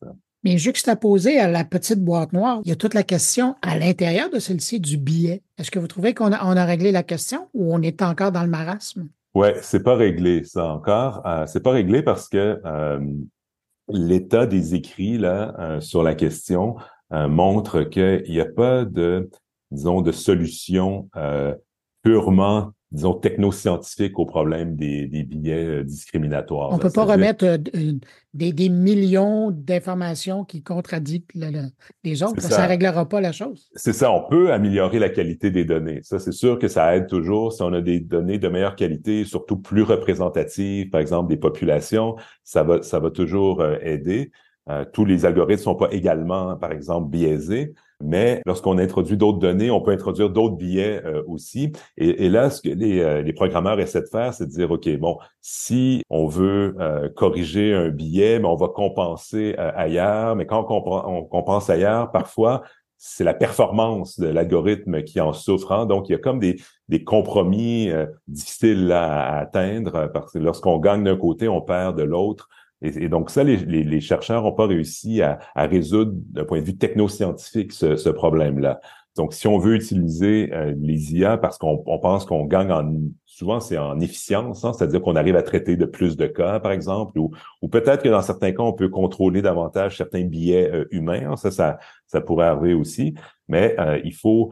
Mais 0.43 0.57
juxtaposé 0.57 1.39
à 1.39 1.47
la 1.47 1.63
petite 1.63 2.03
boîte 2.03 2.33
noire, 2.33 2.61
il 2.63 2.69
y 2.69 2.71
a 2.71 2.75
toute 2.75 2.95
la 2.95 3.03
question 3.03 3.55
à 3.61 3.77
l'intérieur 3.77 4.29
de 4.29 4.39
celle-ci 4.39 4.79
du 4.79 4.97
billet. 4.97 5.43
Est-ce 5.59 5.69
que 5.69 5.77
vous 5.77 5.87
trouvez 5.87 6.13
qu'on 6.13 6.31
a, 6.31 6.43
on 6.45 6.57
a 6.57 6.65
réglé 6.65 6.91
la 6.91 7.03
question 7.03 7.47
ou 7.53 7.73
on 7.73 7.81
est 7.81 8.01
encore 8.01 8.31
dans 8.31 8.41
le 8.41 8.49
marasme? 8.49 9.07
Ouais, 9.33 9.55
c'est 9.61 9.83
pas 9.83 9.95
réglé 9.95 10.43
ça 10.43 10.73
encore. 10.73 11.25
Euh, 11.25 11.45
c'est 11.45 11.61
pas 11.61 11.71
réglé 11.71 12.01
parce 12.03 12.27
que 12.27 12.59
euh, 12.65 12.99
l'état 13.87 14.45
des 14.45 14.75
écrits 14.75 15.17
là 15.17 15.55
euh, 15.59 15.79
sur 15.79 16.03
la 16.03 16.15
question 16.15 16.75
montre 17.13 17.83
qu'il 17.83 18.23
n'y 18.29 18.39
a 18.39 18.45
pas 18.45 18.85
de, 18.85 19.29
disons, 19.69 20.01
de 20.01 20.13
solution 20.13 21.09
purement 22.03 22.71
disons, 22.91 23.13
technoscientifique 23.13 24.19
au 24.19 24.25
problème 24.25 24.75
des, 24.75 25.07
des 25.07 25.23
billets 25.23 25.65
euh, 25.65 25.83
discriminatoires. 25.83 26.71
On 26.71 26.77
ne 26.77 26.81
peut 26.81 26.89
pas 26.89 27.05
remettre 27.05 27.45
euh, 27.45 27.57
des, 28.33 28.51
des, 28.51 28.69
millions 28.69 29.49
d'informations 29.51 30.43
qui 30.43 30.61
contradictent 30.61 31.31
les 32.03 32.23
autres. 32.23 32.41
Ça 32.41 32.63
ne 32.63 32.67
réglera 32.67 33.07
pas 33.07 33.21
la 33.21 33.31
chose. 33.31 33.69
C'est 33.75 33.93
ça. 33.93 34.11
On 34.11 34.27
peut 34.27 34.51
améliorer 34.51 34.99
la 34.99 35.09
qualité 35.09 35.51
des 35.51 35.63
données. 35.63 36.01
Ça, 36.03 36.19
c'est 36.19 36.33
sûr 36.33 36.59
que 36.59 36.67
ça 36.67 36.95
aide 36.95 37.07
toujours. 37.07 37.53
Si 37.53 37.61
on 37.61 37.73
a 37.73 37.81
des 37.81 38.01
données 38.01 38.39
de 38.39 38.49
meilleure 38.49 38.75
qualité, 38.75 39.23
surtout 39.23 39.57
plus 39.57 39.83
représentatives, 39.83 40.89
par 40.89 40.99
exemple, 40.99 41.29
des 41.29 41.37
populations, 41.37 42.15
ça 42.43 42.63
va, 42.63 42.81
ça 42.81 42.99
va 42.99 43.09
toujours 43.09 43.63
euh, 44.69 44.85
tous 44.91 45.05
les 45.05 45.25
algorithmes 45.25 45.63
sont 45.63 45.75
pas 45.75 45.91
également, 45.91 46.55
par 46.55 46.71
exemple, 46.71 47.09
biaisés. 47.09 47.73
Mais 48.03 48.41
lorsqu'on 48.45 48.77
introduit 48.77 49.17
d'autres 49.17 49.37
données, 49.39 49.71
on 49.71 49.81
peut 49.81 49.91
introduire 49.91 50.29
d'autres 50.29 50.55
billets 50.55 51.01
euh, 51.05 51.23
aussi. 51.27 51.71
Et, 51.97 52.29
là, 52.29 52.49
ce 52.49 52.61
que 52.61 52.69
les, 52.69 52.99
euh, 52.99 53.31
programmeurs 53.35 53.79
essaient 53.79 54.01
de 54.01 54.07
faire, 54.07 54.33
c'est 54.33 54.45
de 54.45 54.51
dire, 54.51 54.71
OK, 54.71 54.89
bon, 54.97 55.17
si 55.41 56.03
on 56.09 56.27
veut 56.27 56.75
euh, 56.79 57.09
corriger 57.09 57.73
un 57.73 57.89
billet, 57.89 58.39
mais 58.39 58.47
on 58.47 58.55
va 58.55 58.67
compenser 58.67 59.55
ailleurs. 59.57 60.35
Mais 60.35 60.45
quand 60.45 60.65
on, 60.69 61.23
compense 61.25 61.69
ailleurs, 61.69 62.11
parfois, 62.11 62.63
c'est 62.97 63.23
la 63.23 63.33
performance 63.33 64.19
de 64.19 64.27
l'algorithme 64.27 65.03
qui 65.03 65.19
en 65.19 65.33
souffre. 65.33 65.71
Hein. 65.71 65.85
Donc, 65.85 66.09
il 66.09 66.11
y 66.11 66.15
a 66.15 66.19
comme 66.19 66.39
des, 66.39 66.57
des 66.87 67.03
compromis 67.03 67.89
difficiles 68.27 68.91
à, 68.91 69.37
atteindre 69.39 70.11
parce 70.13 70.33
que 70.33 70.39
lorsqu'on 70.39 70.77
gagne 70.77 71.03
d'un 71.03 71.17
côté, 71.17 71.47
on 71.47 71.61
perd 71.61 71.97
de 71.97 72.03
l'autre. 72.03 72.47
Et, 72.81 73.09
donc 73.09 73.29
ça, 73.29 73.43
les, 73.43 73.57
les, 73.57 74.01
chercheurs 74.01 74.43
n'ont 74.43 74.53
pas 74.53 74.65
réussi 74.65 75.21
à, 75.21 75.39
à 75.55 75.67
résoudre 75.67 76.13
d'un 76.15 76.45
point 76.45 76.61
de 76.61 76.65
vue 76.65 76.77
technoscientifique 76.77 77.73
ce, 77.73 77.95
ce 77.95 78.09
problème-là. 78.09 78.81
Donc, 79.17 79.33
si 79.33 79.47
on 79.47 79.57
veut 79.57 79.75
utiliser 79.75 80.53
euh, 80.53 80.73
les 80.79 81.13
IA 81.13 81.37
parce 81.37 81.57
qu'on 81.57 81.83
on 81.85 81.99
pense 81.99 82.25
qu'on 82.25 82.45
gagne 82.45 82.71
en 82.71 82.93
souvent 83.25 83.59
c'est 83.59 83.77
en 83.77 83.99
efficience, 83.99 84.63
hein, 84.63 84.71
c'est-à-dire 84.73 85.01
qu'on 85.01 85.15
arrive 85.15 85.35
à 85.35 85.41
traiter 85.41 85.75
de 85.75 85.85
plus 85.85 86.15
de 86.15 86.27
cas, 86.27 86.59
par 86.59 86.71
exemple, 86.71 87.17
ou, 87.17 87.31
ou 87.61 87.67
peut-être 87.67 88.03
que 88.03 88.09
dans 88.09 88.21
certains 88.21 88.51
cas, 88.51 88.63
on 88.63 88.73
peut 88.73 88.87
contrôler 88.87 89.41
davantage 89.41 89.97
certains 89.97 90.23
billets 90.23 90.69
euh, 90.71 90.85
humains. 90.91 91.31
Hein, 91.31 91.37
ça, 91.37 91.51
ça, 91.51 91.79
ça 92.07 92.21
pourrait 92.21 92.45
arriver 92.45 92.73
aussi. 92.73 93.15
Mais 93.47 93.75
euh, 93.79 93.99
il 94.03 94.13
faut 94.13 94.51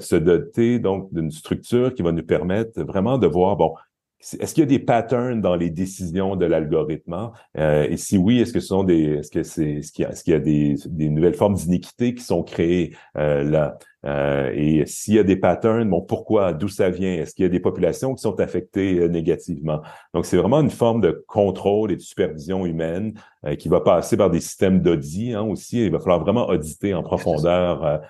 se 0.00 0.16
doter 0.16 0.80
donc 0.80 1.12
d'une 1.14 1.30
structure 1.30 1.94
qui 1.94 2.02
va 2.02 2.10
nous 2.10 2.24
permettre 2.24 2.82
vraiment 2.82 3.16
de 3.16 3.28
voir, 3.28 3.56
bon, 3.56 3.74
est-ce 4.20 4.52
qu'il 4.52 4.62
y 4.62 4.66
a 4.66 4.68
des 4.68 4.80
patterns 4.80 5.40
dans 5.40 5.54
les 5.54 5.70
décisions 5.70 6.34
de 6.34 6.44
l'algorithme? 6.44 7.12
Hein? 7.12 7.32
Euh, 7.56 7.86
et 7.88 7.96
si 7.96 8.18
oui, 8.18 8.40
est-ce 8.40 8.52
que 8.52 8.60
ce 8.60 8.68
sont 8.68 8.82
des, 8.82 9.18
est-ce 9.18 9.30
que 9.30 9.42
c'est, 9.44 9.74
est-ce 9.74 9.92
qu'il 9.92 10.02
y 10.02 10.06
a, 10.06 10.10
est-ce 10.10 10.24
qu'il 10.24 10.32
y 10.32 10.36
a 10.36 10.40
des, 10.40 10.74
des, 10.86 11.08
nouvelles 11.08 11.34
formes 11.34 11.54
d'iniquité 11.54 12.14
qui 12.14 12.24
sont 12.24 12.42
créées 12.42 12.96
euh, 13.16 13.44
là? 13.44 13.78
Euh, 14.08 14.50
et 14.54 14.86
s'il 14.86 15.14
y 15.14 15.18
a 15.18 15.22
des 15.22 15.36
patterns, 15.36 15.88
bon, 15.88 16.00
pourquoi, 16.00 16.52
d'où 16.52 16.68
ça 16.68 16.88
vient? 16.88 17.12
Est-ce 17.12 17.34
qu'il 17.34 17.42
y 17.42 17.46
a 17.46 17.50
des 17.50 17.60
populations 17.60 18.14
qui 18.14 18.22
sont 18.22 18.40
affectées 18.40 19.00
euh, 19.00 19.08
négativement? 19.08 19.80
Donc, 20.14 20.24
c'est 20.24 20.36
vraiment 20.36 20.60
une 20.60 20.70
forme 20.70 21.00
de 21.00 21.24
contrôle 21.26 21.92
et 21.92 21.96
de 21.96 22.00
supervision 22.00 22.64
humaine 22.64 23.12
euh, 23.44 23.54
qui 23.54 23.68
va 23.68 23.80
passer 23.80 24.16
par 24.16 24.30
des 24.30 24.40
systèmes 24.40 24.80
d'audit 24.80 25.34
hein, 25.34 25.42
aussi. 25.42 25.84
Il 25.84 25.92
va 25.92 25.98
falloir 25.98 26.20
vraiment 26.20 26.48
auditer 26.48 26.94
en 26.94 27.02
profondeur 27.02 28.00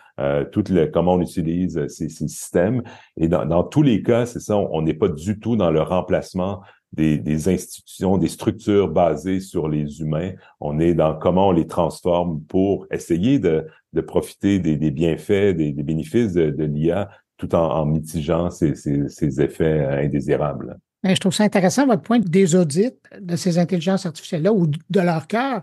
tout 0.50 0.64
le, 0.70 0.86
comment 0.86 1.14
on 1.14 1.20
utilise 1.20 1.86
ces, 1.86 2.08
ces 2.08 2.28
systèmes. 2.28 2.82
Et 3.16 3.28
dans, 3.28 3.46
dans 3.46 3.62
tous 3.62 3.82
les 3.82 4.02
cas, 4.02 4.26
c'est 4.26 4.40
ça, 4.40 4.56
on 4.56 4.82
n'est 4.82 4.94
pas 4.94 5.08
du 5.08 5.38
tout 5.38 5.56
dans 5.56 5.70
le 5.70 5.80
remplacement 5.80 6.60
des, 6.92 7.18
des, 7.18 7.48
institutions, 7.48 8.18
des 8.18 8.28
structures 8.28 8.88
basées 8.88 9.40
sur 9.40 9.68
les 9.68 10.00
humains. 10.00 10.32
On 10.60 10.78
est 10.78 10.94
dans 10.94 11.14
comment 11.16 11.48
on 11.48 11.52
les 11.52 11.66
transforme 11.66 12.40
pour 12.42 12.86
essayer 12.90 13.38
de, 13.38 13.66
de 13.98 14.02
profiter 14.02 14.60
des, 14.60 14.76
des 14.76 14.90
bienfaits, 14.92 15.56
des, 15.56 15.72
des 15.72 15.82
bénéfices 15.82 16.32
de, 16.32 16.50
de 16.50 16.64
l'IA 16.64 17.10
tout 17.36 17.52
en, 17.54 17.70
en 17.70 17.86
mitigeant 17.86 18.50
ces, 18.50 19.40
effets 19.40 19.84
indésirables. 19.84 20.78
Mais 21.02 21.14
je 21.14 21.20
trouve 21.20 21.34
ça 21.34 21.44
intéressant, 21.44 21.86
votre 21.86 22.02
point 22.02 22.18
des 22.18 22.54
audits 22.54 22.90
de 23.18 23.36
ces 23.36 23.58
intelligences 23.58 24.06
artificielles-là 24.06 24.52
ou 24.52 24.66
de 24.66 25.00
leur 25.00 25.26
cœur. 25.26 25.62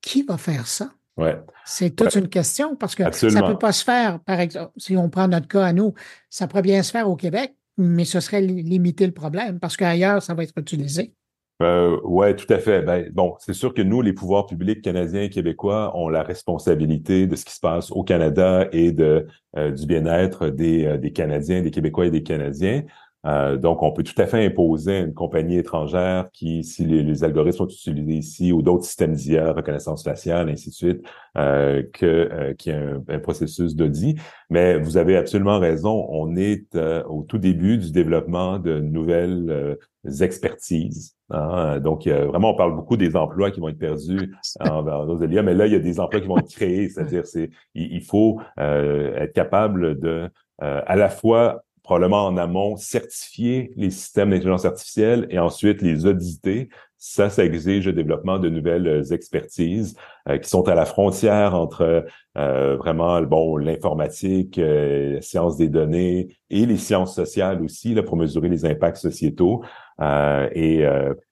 Qui 0.00 0.22
va 0.22 0.36
faire 0.36 0.66
ça? 0.66 0.90
Ouais. 1.16 1.40
C'est 1.64 1.96
toute 1.96 2.14
une 2.14 2.28
question 2.28 2.76
parce 2.76 2.94
que 2.94 3.10
ça 3.10 3.28
ne 3.28 3.46
peut 3.46 3.58
pas 3.58 3.72
se 3.72 3.82
faire, 3.82 4.20
par 4.20 4.38
exemple, 4.40 4.72
si 4.76 4.96
on 4.96 5.08
prend 5.08 5.28
notre 5.28 5.48
cas 5.48 5.64
à 5.64 5.72
nous, 5.72 5.94
ça 6.28 6.46
pourrait 6.46 6.62
bien 6.62 6.82
se 6.82 6.90
faire 6.90 7.08
au 7.08 7.16
Québec, 7.16 7.54
mais 7.78 8.04
ce 8.04 8.20
serait 8.20 8.42
limiter 8.42 9.06
le 9.06 9.12
problème 9.12 9.58
parce 9.60 9.76
qu'ailleurs, 9.76 10.22
ça 10.22 10.34
va 10.34 10.42
être 10.42 10.58
utilisé. 10.58 11.14
Euh, 11.62 12.00
ouais, 12.02 12.34
tout 12.34 12.52
à 12.52 12.58
fait. 12.58 12.82
Ben, 12.82 13.08
bon, 13.12 13.36
c'est 13.38 13.52
sûr 13.52 13.72
que 13.74 13.82
nous, 13.82 14.02
les 14.02 14.12
pouvoirs 14.12 14.46
publics 14.46 14.82
canadiens 14.82 15.22
et 15.22 15.30
québécois, 15.30 15.96
ont 15.96 16.08
la 16.08 16.22
responsabilité 16.22 17.26
de 17.26 17.36
ce 17.36 17.44
qui 17.44 17.54
se 17.54 17.60
passe 17.60 17.92
au 17.92 18.02
Canada 18.02 18.68
et 18.72 18.90
de 18.92 19.26
euh, 19.56 19.70
du 19.70 19.86
bien-être 19.86 20.48
des, 20.48 20.84
euh, 20.84 20.98
des 20.98 21.12
Canadiens, 21.12 21.62
des 21.62 21.70
Québécois 21.70 22.06
et 22.06 22.10
des 22.10 22.24
Canadiens. 22.24 22.82
Euh, 23.26 23.56
donc, 23.56 23.82
on 23.82 23.90
peut 23.92 24.02
tout 24.02 24.20
à 24.20 24.26
fait 24.26 24.44
imposer 24.44 24.96
à 24.96 25.00
une 25.00 25.14
compagnie 25.14 25.56
étrangère 25.56 26.28
qui, 26.32 26.62
si 26.62 26.84
les, 26.84 27.24
algorithmes 27.24 27.56
sont 27.58 27.68
utilisés 27.68 28.12
ici 28.12 28.52
ou 28.52 28.60
d'autres 28.62 28.84
systèmes 28.84 29.14
d'IA, 29.14 29.52
reconnaissance 29.52 30.04
faciale, 30.04 30.50
ainsi 30.50 30.68
de 30.70 30.74
suite, 30.74 31.06
euh, 31.38 31.82
que 31.92 32.04
euh, 32.06 32.54
qu'il 32.54 32.72
y 32.72 32.76
a 32.76 33.00
un, 33.08 33.18
processus 33.18 33.74
d'audit. 33.74 34.18
Mais 34.50 34.78
vous 34.78 34.96
avez 34.98 35.16
absolument 35.16 35.58
raison. 35.58 36.06
On 36.10 36.36
est 36.36 36.76
au 37.08 37.22
tout 37.22 37.38
début 37.38 37.78
du 37.78 37.92
développement 37.92 38.58
de 38.58 38.80
nouvelles 38.80 39.78
expertises. 40.20 41.16
Hein. 41.30 41.80
Donc, 41.80 42.06
vraiment, 42.06 42.50
on 42.50 42.56
parle 42.56 42.74
beaucoup 42.74 42.96
des 42.96 43.16
emplois 43.16 43.50
qui 43.50 43.60
vont 43.60 43.68
être 43.68 43.78
perdus 43.78 44.34
en, 44.60 44.86
en 44.86 45.20
IA, 45.30 45.42
mais 45.42 45.54
là, 45.54 45.66
il 45.66 45.72
y 45.72 45.76
a 45.76 45.80
des 45.80 46.00
emplois 46.00 46.20
qui 46.20 46.26
vont 46.26 46.38
être 46.38 46.50
créés. 46.50 46.88
C'est-à-dire, 46.88 47.26
c'est 47.26 47.50
il, 47.74 48.02
faut 48.02 48.40
être 48.58 49.32
capable 49.32 49.98
de 49.98 50.28
à 50.60 50.96
la 50.96 51.08
fois 51.08 51.64
probablement 51.84 52.26
en 52.26 52.36
amont, 52.38 52.76
certifier 52.76 53.70
les 53.76 53.90
systèmes 53.90 54.30
d'intelligence 54.30 54.64
artificielle 54.64 55.26
et 55.30 55.38
ensuite 55.38 55.82
les 55.82 56.06
auditer. 56.06 56.70
Ça, 56.96 57.28
ça 57.28 57.44
exige 57.44 57.84
le 57.84 57.92
développement 57.92 58.38
de 58.38 58.48
nouvelles 58.48 58.88
euh, 58.88 59.04
expertises 59.12 59.94
euh, 60.26 60.38
qui 60.38 60.48
sont 60.48 60.66
à 60.68 60.74
la 60.74 60.86
frontière 60.86 61.54
entre 61.54 62.06
euh, 62.38 62.76
vraiment 62.76 63.20
bon 63.20 63.58
l'informatique, 63.58 64.58
euh, 64.58 65.20
sciences 65.20 65.58
des 65.58 65.68
données 65.68 66.38
et 66.48 66.64
les 66.64 66.78
sciences 66.78 67.14
sociales 67.14 67.62
aussi 67.62 67.92
là, 67.92 68.02
pour 68.02 68.16
mesurer 68.16 68.48
les 68.48 68.64
impacts 68.64 68.96
sociétaux. 68.96 69.62
Et, 70.00 70.84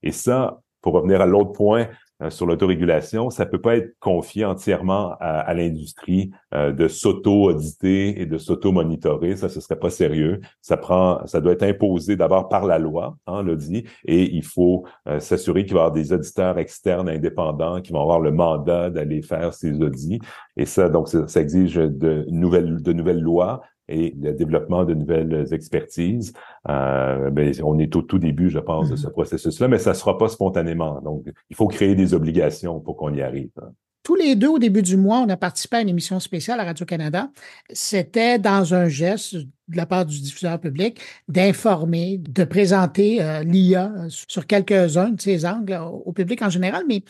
et 0.02 0.12
ça, 0.12 0.60
pour 0.80 0.94
revenir 0.94 1.20
à 1.20 1.26
l'autre 1.26 1.52
point, 1.52 1.88
euh, 2.22 2.30
sur 2.30 2.46
l'autorégulation, 2.46 3.30
ça 3.30 3.46
peut 3.46 3.60
pas 3.60 3.76
être 3.76 3.94
confié 3.98 4.44
entièrement 4.44 5.16
à, 5.20 5.52
l'industrie 5.54 6.30
euh, 6.54 6.72
de 6.72 6.88
s'auto-auditer 6.88 8.20
et 8.20 8.26
de 8.26 8.38
s'auto-monitorer. 8.38 9.36
Ça, 9.36 9.48
ce 9.48 9.60
serait 9.60 9.78
pas 9.78 9.90
sérieux. 9.90 10.40
Ça 10.60 10.76
prend, 10.76 11.26
ça 11.26 11.40
doit 11.40 11.52
être 11.52 11.62
imposé 11.62 12.16
d'abord 12.16 12.48
par 12.48 12.64
la 12.66 12.78
loi, 12.78 13.16
hein, 13.26 13.42
le 13.42 13.56
dit, 13.56 13.84
et 14.04 14.34
il 14.34 14.44
faut 14.44 14.84
euh, 15.08 15.18
s'assurer 15.20 15.64
qu'il 15.64 15.74
va 15.74 15.80
y 15.80 15.82
avoir 15.82 15.92
des 15.92 16.12
auditeurs 16.12 16.58
externes 16.58 17.08
indépendants 17.08 17.80
qui 17.80 17.92
vont 17.92 18.02
avoir 18.02 18.20
le 18.20 18.30
mandat 18.30 18.90
d'aller 18.90 19.22
faire 19.22 19.54
ces 19.54 19.80
audits. 19.82 20.20
Et 20.56 20.66
ça, 20.66 20.88
donc, 20.88 21.08
ça, 21.08 21.26
ça 21.26 21.40
exige 21.40 21.74
de 21.74 22.24
nouvelles, 22.28 22.82
de 22.82 22.92
nouvelles 22.92 23.20
lois 23.20 23.62
et 23.88 24.14
le 24.20 24.32
développement 24.32 24.84
de 24.84 24.94
nouvelles 24.94 25.46
expertises. 25.52 26.32
Euh, 26.68 27.30
ben, 27.30 27.52
on 27.62 27.78
est 27.78 27.94
au 27.96 28.02
tout 28.02 28.18
début, 28.18 28.50
je 28.50 28.58
pense, 28.58 28.90
de 28.90 28.96
ce 28.96 29.06
mm-hmm. 29.06 29.10
processus-là, 29.12 29.68
mais 29.68 29.78
ça 29.78 29.90
ne 29.90 29.96
sera 29.96 30.18
pas 30.18 30.28
spontanément. 30.28 31.00
Donc, 31.00 31.26
il 31.50 31.56
faut 31.56 31.66
créer 31.66 31.94
des 31.94 32.14
obligations 32.14 32.80
pour 32.80 32.96
qu'on 32.96 33.12
y 33.12 33.22
arrive. 33.22 33.50
Hein. 33.60 33.72
Tous 34.02 34.16
les 34.16 34.34
deux, 34.34 34.48
au 34.48 34.58
début 34.58 34.82
du 34.82 34.96
mois, 34.96 35.18
on 35.18 35.28
a 35.28 35.36
participé 35.36 35.76
à 35.76 35.80
une 35.80 35.88
émission 35.88 36.18
spéciale 36.18 36.58
à 36.58 36.64
Radio-Canada. 36.64 37.30
C'était 37.70 38.36
dans 38.38 38.74
un 38.74 38.88
geste 38.88 39.36
de 39.36 39.76
la 39.76 39.86
part 39.86 40.06
du 40.06 40.20
diffuseur 40.20 40.58
public 40.58 41.00
d'informer, 41.28 42.18
de 42.18 42.44
présenter 42.44 43.22
euh, 43.22 43.44
l'IA 43.44 43.92
sur 44.08 44.48
quelques-uns 44.48 45.10
de 45.10 45.20
ses 45.20 45.46
angles 45.46 45.78
au 46.04 46.12
public 46.12 46.42
en 46.42 46.50
général, 46.50 46.82
mais 46.88 47.04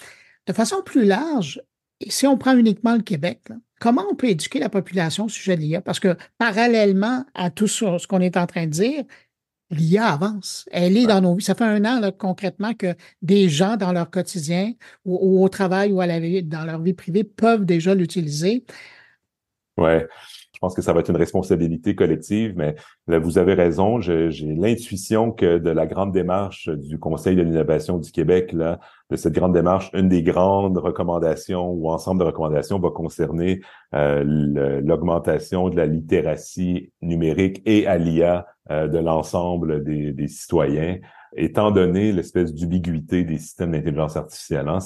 de 0.47 0.53
façon 0.53 0.83
plus 0.85 1.05
large, 1.05 1.63
si 2.09 2.27
on 2.27 2.37
prend 2.37 2.57
uniquement 2.57 2.95
le 2.95 3.03
Québec, 3.03 3.49
comment 3.83 4.07
on 4.09 4.15
peut 4.15 4.29
éduquer 4.29 4.61
la 4.61 4.69
population 4.69 5.25
au 5.25 5.29
sujet 5.29 5.57
de 5.57 5.63
l'IA? 5.63 5.81
Parce 5.81 5.99
que 5.99 6.17
parallèlement 6.39 7.25
à 7.35 7.51
tout 7.51 7.67
ce 7.67 8.07
qu'on 8.07 8.21
est 8.21 8.37
en 8.37 8.47
train 8.47 8.67
de 8.67 8.71
dire, 8.71 9.03
l'IA 9.71 10.07
avance. 10.07 10.69
Elle 10.71 10.97
est 10.97 11.07
dans 11.07 11.21
nos 11.21 11.35
vies. 11.35 11.43
Ça 11.43 11.57
fait 11.57 11.65
un 11.65 11.85
an 11.85 12.13
concrètement 12.17 12.75
que 12.75 12.95
des 13.23 13.49
gens 13.49 13.77
dans 13.77 13.91
leur 13.91 14.09
quotidien 14.09 14.73
ou, 15.05 15.43
au 15.45 15.49
travail 15.49 15.91
ou 15.91 16.01
à 16.01 16.07
la 16.07 16.21
vie, 16.21 16.45
dans 16.45 16.65
leur 16.65 16.81
vie 16.81 16.93
privée 16.93 17.25
peuvent 17.25 17.65
déjà 17.65 17.93
l'utiliser. 17.97 18.65
Ouais. 19.77 20.07
Pense 20.63 20.77
que 20.77 20.81
ça 20.81 20.93
va 20.93 21.01
être 21.01 21.11
une 21.11 21.17
responsabilité 21.17 21.97
collective, 21.97 22.55
mais 22.57 22.77
là, 23.09 23.19
vous 23.19 23.37
avez 23.37 23.55
raison. 23.55 24.01
J'ai 24.01 24.31
l'intuition 24.31 25.33
que 25.33 25.59
de 25.59 25.71
la 25.71 25.87
grande 25.87 26.13
démarche 26.13 26.69
du 26.69 27.01
Conseil 27.01 27.35
de 27.35 27.43
l'innovation 27.43 27.99
du 27.99 28.13
Québec, 28.13 28.53
là, 28.53 28.79
de 29.11 29.17
cette 29.17 29.33
grande 29.33 29.55
démarche, 29.55 29.91
une 29.93 30.09
des 30.09 30.23
grandes 30.23 30.79
recommandations 30.79 31.69
ou 31.69 31.91
ensemble 31.91 32.21
de 32.21 32.27
recommandations 32.27 32.79
va 32.79 32.91
concerner 32.91 33.61
euh, 33.93 34.23
l'augmentation 34.85 35.69
de 35.69 35.77
la 35.77 35.87
littératie 35.87 36.93
numérique 37.03 37.61
et 37.67 37.89
à 37.89 37.99
l'IA 37.99 38.47
euh, 38.71 38.87
de 38.87 38.99
l'ensemble 38.99 39.83
des, 39.83 40.13
des, 40.13 40.29
citoyens, 40.29 40.99
étant 41.37 41.73
donné 41.73 42.13
l'espèce 42.13 42.55
d'ubiguïté 42.55 43.25
des 43.25 43.39
systèmes 43.39 43.73
d'intelligence 43.73 44.17
artificielle. 44.17 44.69
Hein. 44.69 44.79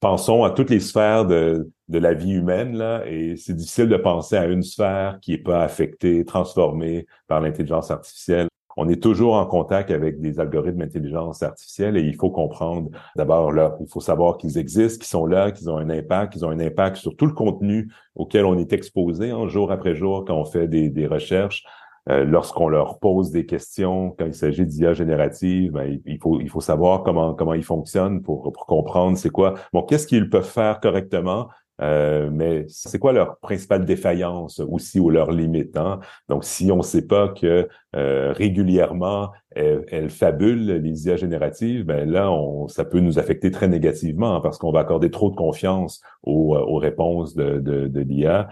Pensons 0.00 0.44
à 0.44 0.50
toutes 0.50 0.70
les 0.70 0.80
sphères 0.80 1.26
de, 1.26 1.70
de 1.88 1.98
la 1.98 2.14
vie 2.14 2.32
humaine, 2.32 2.76
là, 2.76 3.04
et 3.06 3.36
c'est 3.36 3.54
difficile 3.54 3.88
de 3.88 3.96
penser 3.96 4.36
à 4.36 4.46
une 4.46 4.62
sphère 4.62 5.18
qui 5.20 5.34
est 5.34 5.38
pas 5.38 5.62
affectée, 5.62 6.24
transformée 6.24 7.06
par 7.28 7.40
l'intelligence 7.40 7.90
artificielle. 7.90 8.48
On 8.76 8.88
est 8.88 9.02
toujours 9.02 9.34
en 9.34 9.44
contact 9.46 9.90
avec 9.90 10.20
des 10.20 10.40
algorithmes 10.40 10.78
d'intelligence 10.78 11.42
artificielle 11.42 11.96
et 11.96 12.02
il 12.02 12.14
faut 12.14 12.30
comprendre 12.30 12.90
d'abord 13.16 13.52
là, 13.52 13.76
il 13.80 13.88
faut 13.88 14.00
savoir 14.00 14.38
qu'ils 14.38 14.58
existent, 14.58 15.00
qu'ils 15.00 15.08
sont 15.08 15.26
là, 15.26 15.50
qu'ils 15.50 15.68
ont 15.68 15.76
un 15.76 15.90
impact, 15.90 16.32
qu'ils 16.32 16.46
ont 16.46 16.50
un 16.50 16.60
impact 16.60 16.96
sur 16.96 17.16
tout 17.16 17.26
le 17.26 17.32
contenu 17.32 17.92
auquel 18.14 18.44
on 18.44 18.56
est 18.56 18.72
exposé 18.72 19.30
hein, 19.30 19.48
jour 19.48 19.72
après 19.72 19.94
jour 19.96 20.24
quand 20.24 20.36
on 20.36 20.44
fait 20.44 20.68
des, 20.68 20.88
des 20.88 21.06
recherches. 21.06 21.64
Euh, 22.10 22.24
lorsqu'on 22.24 22.68
leur 22.68 22.98
pose 22.98 23.30
des 23.30 23.46
questions, 23.46 24.14
quand 24.18 24.26
il 24.26 24.34
s'agit 24.34 24.66
d'IA 24.66 24.94
générative, 24.94 25.72
ben, 25.72 26.00
il, 26.04 26.18
faut, 26.18 26.40
il 26.40 26.48
faut 26.48 26.60
savoir 26.60 27.02
comment, 27.04 27.34
comment 27.34 27.54
ils 27.54 27.64
fonctionnent 27.64 28.22
pour, 28.22 28.52
pour 28.52 28.66
comprendre 28.66 29.16
c'est 29.16 29.30
quoi. 29.30 29.54
Bon, 29.72 29.82
qu'est-ce 29.82 30.06
qu'ils 30.06 30.28
peuvent 30.28 30.42
faire 30.48 30.80
correctement, 30.80 31.48
euh, 31.82 32.28
mais 32.32 32.64
c'est 32.68 32.98
quoi 32.98 33.12
leur 33.12 33.38
principale 33.38 33.84
défaillance 33.84 34.60
aussi 34.60 34.98
ou 34.98 35.08
leur 35.08 35.30
limite. 35.30 35.76
Hein? 35.76 36.00
Donc, 36.28 36.44
si 36.44 36.72
on 36.72 36.78
ne 36.78 36.82
sait 36.82 37.06
pas 37.06 37.28
que 37.28 37.68
euh, 37.96 38.32
régulièrement 38.32 39.30
elles, 39.50 40.10
fabulent 40.10 40.66
les 40.66 41.06
IA 41.06 41.16
génératives, 41.16 41.84
ben 41.84 42.08
là, 42.10 42.30
on, 42.30 42.66
ça 42.68 42.84
peut 42.84 43.00
nous 43.00 43.18
affecter 43.18 43.50
très 43.50 43.68
négativement 43.68 44.40
parce 44.40 44.58
qu'on 44.58 44.72
va 44.72 44.80
accorder 44.80 45.10
trop 45.10 45.30
de 45.30 45.36
confiance 45.36 46.00
aux, 46.22 46.56
aux 46.56 46.76
réponses 46.76 47.34
de, 47.34 47.58
de, 47.60 47.86
de 47.86 48.00
l'IA. 48.00 48.48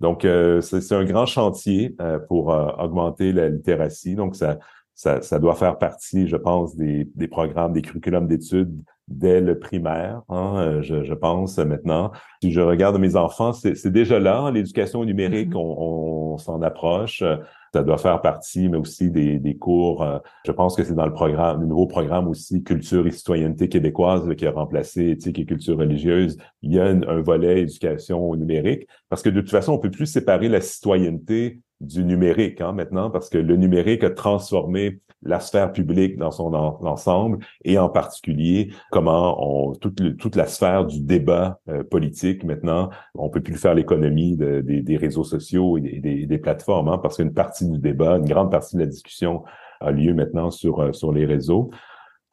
Donc, 0.00 0.24
euh, 0.24 0.60
c'est 0.60 0.94
un 0.94 1.04
grand 1.04 1.26
chantier 1.26 1.94
euh, 2.00 2.18
pour 2.18 2.52
euh, 2.52 2.70
augmenter 2.78 3.32
la 3.32 3.48
littératie. 3.48 4.14
Donc, 4.14 4.34
ça, 4.34 4.58
ça, 5.00 5.22
ça, 5.22 5.38
doit 5.38 5.54
faire 5.54 5.78
partie, 5.78 6.28
je 6.28 6.36
pense, 6.36 6.76
des, 6.76 7.08
des 7.14 7.26
programmes, 7.26 7.72
des 7.72 7.80
curriculums 7.80 8.26
d'études 8.26 8.82
dès 9.08 9.40
le 9.40 9.58
primaire, 9.58 10.22
hein, 10.28 10.80
je, 10.82 11.02
je, 11.02 11.14
pense 11.14 11.56
maintenant. 11.58 12.12
Si 12.42 12.52
je 12.52 12.60
regarde 12.60 12.98
mes 12.98 13.16
enfants, 13.16 13.52
c'est 13.52 13.90
déjà 13.90 14.20
là, 14.20 14.50
l'éducation 14.50 15.04
numérique, 15.04 15.52
mm-hmm. 15.52 15.76
on, 15.78 16.34
on 16.34 16.38
s'en 16.38 16.60
approche 16.62 17.24
ça 17.72 17.82
doit 17.82 17.98
faire 17.98 18.20
partie, 18.20 18.68
mais 18.68 18.76
aussi 18.76 19.10
des, 19.10 19.38
des 19.38 19.56
cours. 19.56 20.02
Euh, 20.02 20.18
je 20.44 20.52
pense 20.52 20.74
que 20.76 20.82
c'est 20.82 20.94
dans 20.94 21.06
le 21.06 21.12
programme, 21.12 21.60
le 21.60 21.66
nouveau 21.66 21.86
programme 21.86 22.28
aussi 22.28 22.62
culture 22.64 23.06
et 23.06 23.10
citoyenneté 23.10 23.68
québécoise 23.68 24.28
qui 24.36 24.46
a 24.46 24.52
remplacé 24.52 25.10
éthique 25.10 25.38
et 25.38 25.46
culture 25.46 25.78
religieuse. 25.78 26.36
Il 26.62 26.74
y 26.74 26.80
a 26.80 26.86
un, 26.86 27.20
volet 27.20 27.62
éducation 27.62 28.34
numérique 28.34 28.88
parce 29.08 29.22
que 29.22 29.30
de 29.30 29.40
toute 29.40 29.50
façon, 29.50 29.72
on 29.72 29.78
peut 29.78 29.90
plus 29.90 30.06
séparer 30.06 30.48
la 30.48 30.60
citoyenneté 30.60 31.60
du 31.80 32.04
numérique 32.04 32.60
hein, 32.60 32.72
maintenant 32.72 33.10
parce 33.10 33.28
que 33.28 33.38
le 33.38 33.56
numérique 33.56 34.04
a 34.04 34.10
transformé 34.10 35.00
la 35.22 35.40
sphère 35.40 35.72
publique 35.72 36.16
dans 36.16 36.30
son 36.30 36.54
ensemble 36.54 37.44
et 37.64 37.78
en 37.78 37.88
particulier 37.88 38.72
comment 38.90 39.36
on 39.68 39.72
toute, 39.74 40.16
toute 40.16 40.36
la 40.36 40.46
sphère 40.46 40.86
du 40.86 41.00
débat 41.00 41.60
euh, 41.68 41.82
politique 41.82 42.44
maintenant 42.44 42.90
on 43.14 43.28
peut 43.28 43.42
plus 43.42 43.56
faire 43.56 43.74
l'économie 43.74 44.36
des, 44.36 44.96
réseaux 44.96 45.24
sociaux 45.24 45.78
et 45.78 46.00
des, 46.00 46.26
des 46.26 46.38
plateformes 46.38 46.88
hein, 46.88 46.98
parce 46.98 47.16
qu'une 47.16 47.34
partie 47.34 47.68
du 47.68 47.78
débat 47.78 48.16
une 48.16 48.28
grande 48.28 48.50
partie 48.50 48.76
de 48.76 48.80
la 48.80 48.86
discussion 48.86 49.44
a 49.80 49.90
lieu 49.90 50.14
maintenant 50.14 50.50
sur 50.50 50.80
euh, 50.80 50.92
sur 50.92 51.12
les 51.12 51.26
réseaux 51.26 51.70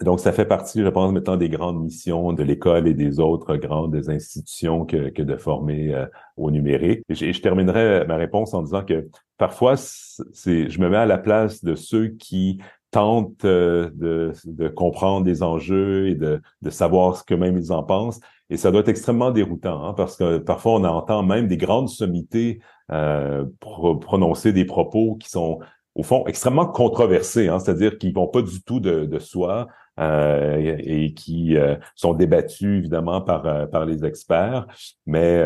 donc, 0.03 0.19
ça 0.19 0.31
fait 0.31 0.45
partie, 0.45 0.83
je 0.83 0.87
pense, 0.89 1.11
maintenant 1.11 1.37
des 1.37 1.49
grandes 1.49 1.81
missions 1.81 2.31
de 2.31 2.43
l'école 2.43 2.87
et 2.87 2.93
des 2.93 3.19
autres 3.19 3.55
grandes 3.55 3.95
institutions 4.09 4.85
que, 4.85 5.09
que 5.09 5.23
de 5.23 5.37
former 5.37 5.93
euh, 5.93 6.05
au 6.37 6.51
numérique. 6.51 7.01
Et 7.09 7.15
je, 7.15 7.41
terminerai 7.41 8.05
ma 8.05 8.15
réponse 8.15 8.53
en 8.53 8.61
disant 8.61 8.83
que 8.83 9.07
parfois, 9.39 9.75
c'est, 9.75 10.69
je 10.69 10.79
me 10.79 10.89
mets 10.89 10.97
à 10.97 11.07
la 11.07 11.17
place 11.17 11.63
de 11.63 11.73
ceux 11.73 12.09
qui 12.09 12.59
tentent 12.91 13.43
euh, 13.45 13.89
de, 13.95 14.33
de, 14.45 14.67
comprendre 14.67 15.25
des 15.25 15.41
enjeux 15.41 16.09
et 16.09 16.15
de, 16.15 16.41
de 16.61 16.69
savoir 16.69 17.17
ce 17.17 17.23
que 17.23 17.33
même 17.33 17.57
ils 17.57 17.71
en 17.71 17.81
pensent. 17.81 18.19
Et 18.51 18.57
ça 18.57 18.69
doit 18.69 18.81
être 18.81 18.89
extrêmement 18.89 19.31
déroutant, 19.31 19.83
hein, 19.83 19.93
parce 19.93 20.15
que 20.15 20.37
parfois 20.37 20.73
on 20.73 20.83
entend 20.83 21.23
même 21.23 21.47
des 21.47 21.57
grandes 21.57 21.89
sommités 21.89 22.59
euh, 22.91 23.45
prononcer 23.59 24.53
des 24.53 24.63
propos 24.63 25.15
qui 25.15 25.29
sont 25.29 25.59
au 25.95 26.03
fond, 26.03 26.25
extrêmement 26.27 26.67
controversés, 26.67 27.47
hein, 27.47 27.57
c'est-à-dire 27.59 27.97
qu'ils 27.97 28.13
vont 28.13 28.27
pas 28.27 28.43
du 28.43 28.61
tout 28.61 28.79
de, 28.79 29.05
de 29.05 29.19
soi 29.19 29.67
et 29.99 31.13
qui 31.15 31.57
euh, 31.57 31.75
sont 31.95 32.13
débattus 32.13 32.79
évidemment 32.79 33.21
par 33.21 33.45
euh, 33.45 33.65
par 33.65 33.85
les 33.85 34.05
experts. 34.05 34.67
Mais 35.05 35.43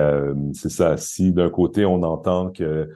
c'est 0.54 0.70
ça. 0.70 0.98
Si 0.98 1.32
d'un 1.32 1.50
côté 1.50 1.86
on 1.86 2.04
entend 2.04 2.50
que 2.52 2.90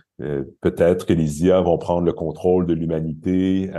peut-être 0.62 1.06
que 1.06 1.14
les 1.14 1.46
IA 1.46 1.62
vont 1.62 1.78
prendre 1.78 2.06
le 2.06 2.14
contrôle 2.14 2.66
de 2.66 2.74
l'humanité 2.74 3.70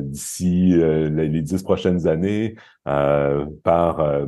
d'ici 0.00 0.74
les 0.76 1.42
dix 1.42 1.62
prochaines 1.62 2.06
années 2.06 2.56
par 2.84 4.26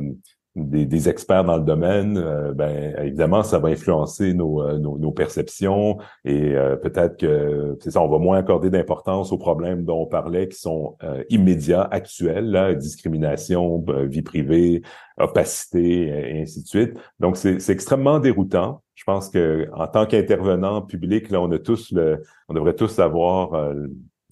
des, 0.55 0.85
des, 0.85 1.07
experts 1.07 1.45
dans 1.45 1.55
le 1.55 1.63
domaine, 1.63 2.17
euh, 2.17 2.53
ben 2.53 2.93
évidemment, 3.01 3.41
ça 3.41 3.57
va 3.57 3.69
influencer 3.69 4.33
nos, 4.33 4.61
euh, 4.61 4.77
nos, 4.79 4.97
nos 4.97 5.11
perceptions 5.11 5.97
et 6.25 6.55
euh, 6.55 6.75
peut-être 6.75 7.17
que 7.17 7.77
c'est 7.79 7.91
ça, 7.91 8.01
on 8.01 8.09
va 8.09 8.17
moins 8.17 8.37
accorder 8.37 8.69
d'importance 8.69 9.31
aux 9.31 9.37
problèmes 9.37 9.85
dont 9.85 10.01
on 10.01 10.05
parlait 10.07 10.49
qui 10.49 10.59
sont 10.59 10.97
immédiats, 11.29 11.87
actuels, 11.89 12.51
là, 12.51 12.73
discrimination, 12.73 13.83
vie 14.03 14.21
privée, 14.21 14.81
opacité 15.17 16.07
et 16.07 16.41
ainsi 16.41 16.63
de 16.63 16.67
suite. 16.67 16.97
Donc 17.19 17.37
c'est 17.37 17.69
extrêmement 17.69 18.19
déroutant. 18.19 18.81
Je 18.95 19.03
pense 19.05 19.29
que 19.29 19.67
en 19.73 19.87
tant 19.87 20.05
qu'intervenant 20.05 20.81
public, 20.81 21.31
là, 21.31 21.41
on 21.41 21.51
a 21.51 21.59
tous 21.59 21.91
le, 21.91 22.23
on 22.49 22.53
devrait 22.53 22.75
tous 22.75 22.99
avoir 22.99 23.73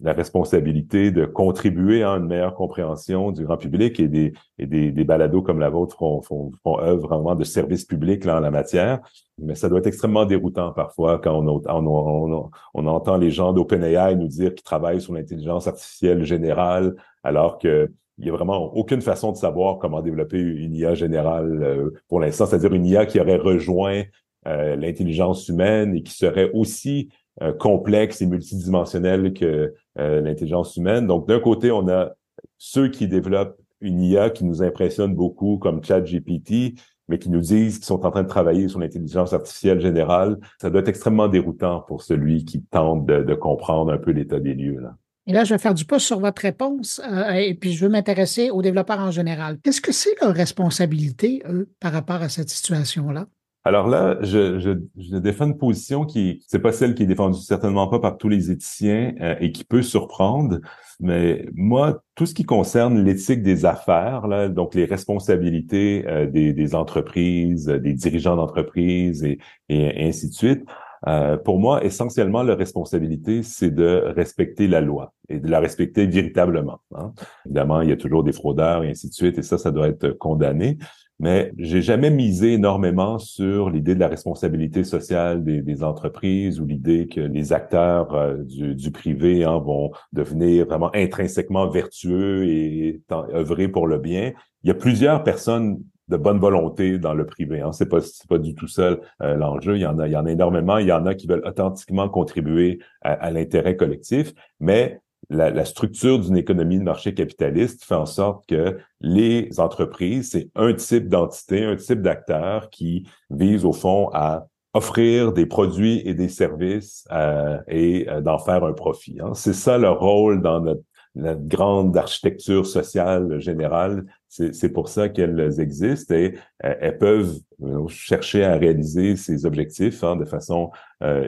la 0.02 0.14
responsabilité 0.14 1.12
de 1.12 1.26
contribuer 1.26 2.04
à 2.04 2.12
une 2.12 2.26
meilleure 2.26 2.56
compréhension 2.56 3.32
du 3.32 3.46
grand 3.46 3.58
public 3.58 4.00
et 4.00 4.08
des, 4.08 4.34
et 4.58 4.66
des, 4.66 4.92
des 4.92 5.04
balados 5.04 5.42
comme 5.42 5.60
la 5.60 5.70
vôtre 5.70 5.98
font, 5.98 6.22
font, 6.22 6.52
font 6.64 6.80
œuvre 6.80 7.08
vraiment 7.08 7.36
de 7.36 7.44
service 7.44 7.86
public 7.86 8.26
là, 8.26 8.38
en 8.38 8.40
la 8.40 8.52
matière. 8.52 9.00
Mais 9.38 9.56
ça 9.56 9.70
doit 9.70 9.80
être 9.80 9.88
extrêmement 9.88 10.26
déroutant 10.26 10.72
parfois 10.72 11.20
quand 11.20 11.34
on, 11.46 11.62
on, 11.68 12.50
on, 12.74 12.88
entend 12.88 13.18
les 13.18 13.32
gens 13.32 13.54
d'OpenAI 13.54 14.16
nous 14.16 14.28
dire 14.28 14.56
qu'ils 14.56 14.64
travaillent 14.64 15.02
sur 15.02 15.14
l'intelligence 15.14 15.68
artificielle 15.68 16.24
générale 16.24 16.96
alors 17.24 17.58
que 17.58 17.92
il 18.20 18.26
y 18.26 18.30
a 18.30 18.34
vraiment 18.34 18.76
aucune 18.76 19.02
façon 19.02 19.32
de 19.32 19.38
savoir 19.38 19.78
comment 19.78 20.02
développer 20.02 20.40
une 20.40 20.76
IA 20.76 20.94
générale 20.94 21.64
euh, 21.64 21.90
pour 22.10 22.20
l'instant, 22.20 22.46
c'est-à-dire 22.46 22.74
une 22.74 22.86
IA 22.86 23.06
qui 23.06 23.18
aurait 23.18 23.38
rejoint 23.38 24.04
euh, 24.46 24.76
l'intelligence 24.76 25.48
humaine 25.48 25.96
et 25.96 26.04
qui 26.04 26.14
serait 26.14 26.52
aussi 26.54 27.10
euh, 27.41 27.54
complexe 27.54 28.21
et 28.21 28.25
multidimensionnel 28.25 29.34
que 29.34 29.73
euh, 29.97 30.21
l'intelligence 30.21 30.75
humaine. 30.75 31.08
Donc, 31.08 31.28
d'un 31.28 31.39
côté, 31.39 31.71
on 31.71 31.88
a 31.88 32.12
ceux 32.58 32.89
qui 32.89 33.08
développent 33.08 33.58
une 33.82 34.02
IA 34.02 34.30
qui 34.30 34.43
nous 34.43 34.62
impressionne 34.62 35.15
beaucoup, 35.15 35.58
comme 35.58 35.84
ChatGPT, 35.84 36.75
mais 37.08 37.17
qui 37.17 37.30
nous 37.30 37.39
disent 37.39 37.78
qu'ils 37.78 37.86
sont 37.86 38.06
en 38.06 38.12
train 38.12 38.23
de 38.23 38.28
travailler 38.28 38.67
sur 38.67 38.80
l'intelligence 38.80 39.34
artificielle 39.34 39.82
générale. 39.82 40.38
Ça 40.62 40.69
doit 40.69 40.82
être 40.82 40.89
extrêmement 40.89 41.28
déroutant 41.28 41.82
pour 41.88 42.04
celui 42.04 42.45
qui 42.45 42.62
tente 42.62 43.06
de, 43.06 43.34
comprendre 43.36 43.91
un 43.91 43.97
peu 43.97 44.12
l'état 44.12 44.39
des 44.39 44.54
lieux. 44.54 44.80
Là. 44.80 44.95
Et 45.25 45.34
là, 45.34 45.43
je 45.43 45.54
vais 45.54 45.60
faire 45.60 45.73
du 45.73 45.86
pouce 45.86 46.04
sur 46.04 46.19
votre 46.19 46.41
réponse 46.41 47.02
euh, 47.10 47.32
et 47.34 47.54
puis 47.54 47.73
je 47.73 47.86
veux 47.86 47.91
m'intéresser 47.91 48.49
aux 48.52 48.62
développeurs 48.62 48.99
en 48.99 49.12
général. 49.12 49.60
Qu'est-ce 49.63 49.82
que 49.82 49.91
c'est 49.91 50.19
leur 50.21 50.34
responsabilité, 50.34 51.41
eux, 51.47 51.69
par 51.80 51.91
rapport 51.93 52.21
à 52.21 52.30
cette 52.30 52.49
situation-là? 52.49 53.28
Alors 53.65 53.88
là, 53.88 54.17
je, 54.22 54.58
je, 54.58 54.72
je, 54.98 55.17
défends 55.17 55.45
une 55.45 55.58
position 55.58 56.06
qui, 56.06 56.43
c'est 56.48 56.60
pas 56.60 56.72
celle 56.72 56.95
qui 56.95 57.04
est 57.04 57.08
défendue 57.08 57.39
certainement 57.39 57.88
pas 57.88 58.00
par 58.00 58.17
tous 58.17 58.30
les 58.30 58.52
éthiciens 58.52 59.13
euh, 59.19 59.36
et 59.41 59.52
qui 59.52 59.65
peut 59.65 59.82
surprendre. 59.82 60.60
Mais 61.02 61.45
moi, 61.54 62.02
tout 62.15 62.26
ce 62.26 62.34
qui 62.34 62.45
concerne 62.45 63.04
l'éthique 63.04 63.43
des 63.43 63.65
affaires, 63.65 64.28
là, 64.28 64.48
donc 64.48 64.76
les 64.76 64.86
responsabilités 64.86 66.06
euh, 66.08 66.26
des, 66.26 66.54
des, 66.54 66.74
entreprises, 66.74 67.65
des 67.65 67.93
dirigeants 67.93 68.38
d'entreprises 68.38 69.24
et, 69.26 69.39
et, 69.67 70.08
ainsi 70.08 70.30
de 70.30 70.34
suite, 70.34 70.63
euh, 71.08 71.38
pour 71.38 71.60
moi, 71.60 71.84
essentiellement, 71.84 72.43
la 72.43 72.56
responsabilité, 72.56 73.43
c'est 73.43 73.72
de 73.72 74.04
respecter 74.15 74.67
la 74.67 74.82
loi 74.82 75.13
et 75.28 75.39
de 75.39 75.50
la 75.50 75.60
respecter 75.60 76.08
véritablement. 76.08 76.80
Hein. 76.95 77.13
Évidemment, 77.45 77.82
il 77.82 77.89
y 77.89 77.93
a 77.93 77.98
toujours 77.98 78.24
des 78.24 78.34
fraudeurs 78.34 78.84
et 78.84 78.89
ainsi 78.89 79.10
de 79.10 79.13
suite, 79.13 79.38
et 79.38 79.41
ça, 79.41 79.58
ça 79.58 79.72
doit 79.72 79.88
être 79.88 80.10
condamné 80.12 80.78
mais 81.19 81.51
j'ai 81.58 81.82
jamais 81.82 82.10
misé 82.10 82.53
énormément 82.53 83.19
sur 83.19 83.69
l'idée 83.69 83.93
de 83.93 83.99
la 83.99 84.08
responsabilité 84.08 84.84
sociale 84.84 85.43
des, 85.43 85.84
entreprises 85.84 86.60
ou 86.60 86.65
l'idée 86.65 87.08
que 87.08 87.21
les 87.21 87.53
acteurs 87.53 88.13
euh, 88.13 88.38
du, 88.38 88.75
du, 88.75 88.91
privé 88.91 89.43
hein, 89.43 89.60
vont 89.60 89.91
devenir 90.12 90.65
vraiment 90.65 90.91
intrinsèquement 90.93 91.69
vertueux 91.69 92.45
et 92.47 93.01
œuvrer 93.12 93.67
pour 93.67 93.88
le 93.88 93.97
bien. 93.97 94.34
Il 94.63 94.67
y 94.67 94.71
a 94.71 94.73
plusieurs 94.73 95.23
personnes 95.23 95.79
de 96.10 96.17
bonne 96.17 96.39
volonté 96.39 96.97
dans 96.97 97.13
le 97.13 97.25
privé. 97.25 97.62
Hein. 97.62 97.71
C'est 97.71 97.88
pas 97.88 98.01
c'est 98.01 98.27
pas 98.27 98.39
du 98.39 98.55
tout 98.55 98.67
seul 98.67 98.99
euh, 99.21 99.36
l'enjeu. 99.36 99.77
Il 99.77 99.82
y 99.82 99.86
en 99.86 99.99
a 99.99 100.08
il 100.08 100.12
y 100.12 100.17
en 100.17 100.25
a 100.25 100.32
énormément. 100.32 100.77
Il 100.79 100.88
y 100.88 100.91
en 100.91 101.05
a 101.05 101.15
qui 101.15 101.27
veulent 101.27 101.45
authentiquement 101.45 102.10
contribuer 102.10 102.79
à, 103.01 103.13
à 103.13 103.32
l'intérêt 103.32 103.75
collectif, 103.75 104.34
mais 104.60 104.99
la, 105.30 105.65
structure 105.65 106.20
d'une 106.20 106.38
économie 106.38 106.80
de 106.80 106.84
marché 106.84 107.13
capitaliste 107.13 107.84
fait 107.84 107.96
en 107.96 108.06
sorte 108.06 108.48
que 108.48 108.78
les 109.00 109.60
entreprises, 109.60 110.32
c'est 110.32 110.50
un 110.56 110.74
type 110.74 111.08
d'entité, 111.08 111.63
un 111.63 111.76
type 111.76 112.02
d'acteur 112.02 112.70
qui 112.70 113.08
vise 113.30 113.65
au 113.65 113.74
fond 113.74 114.10
à 114.13 114.48
offrir 114.74 115.34
des 115.34 115.46
produits 115.46 116.02
et 116.06 116.13
des 116.13 116.30
services 116.30 117.08
euh, 117.12 117.60
et 117.68 118.08
euh, 118.10 118.22
d'en 118.22 118.38
faire 118.38 118.63
un 118.63 118.74
profit. 118.74 119.20
Hein. 119.20 119.34
C'est 119.34 119.54
ça 119.54 119.78
le 119.78 119.89
rôle 119.89 120.42
dans 120.42 120.62
notre, 120.62 120.84
grande 121.15 121.98
architecture 121.98 122.65
sociale 122.68 123.42
générale. 123.42 124.06
C'est 124.30 124.70
pour 124.72 124.88
ça 124.88 125.10
qu'elles 125.10 125.60
existent 125.60 126.13
et 126.13 126.36
euh, 126.63 126.76
elles 126.80 126.98
peuvent 126.98 127.39
chercher 127.88 128.46
à 128.46 128.56
réaliser 128.56 129.15
ces 129.15 129.46
objectifs 129.46 130.04
hein, 130.04 130.15
de 130.15 130.24
façon 130.24 130.70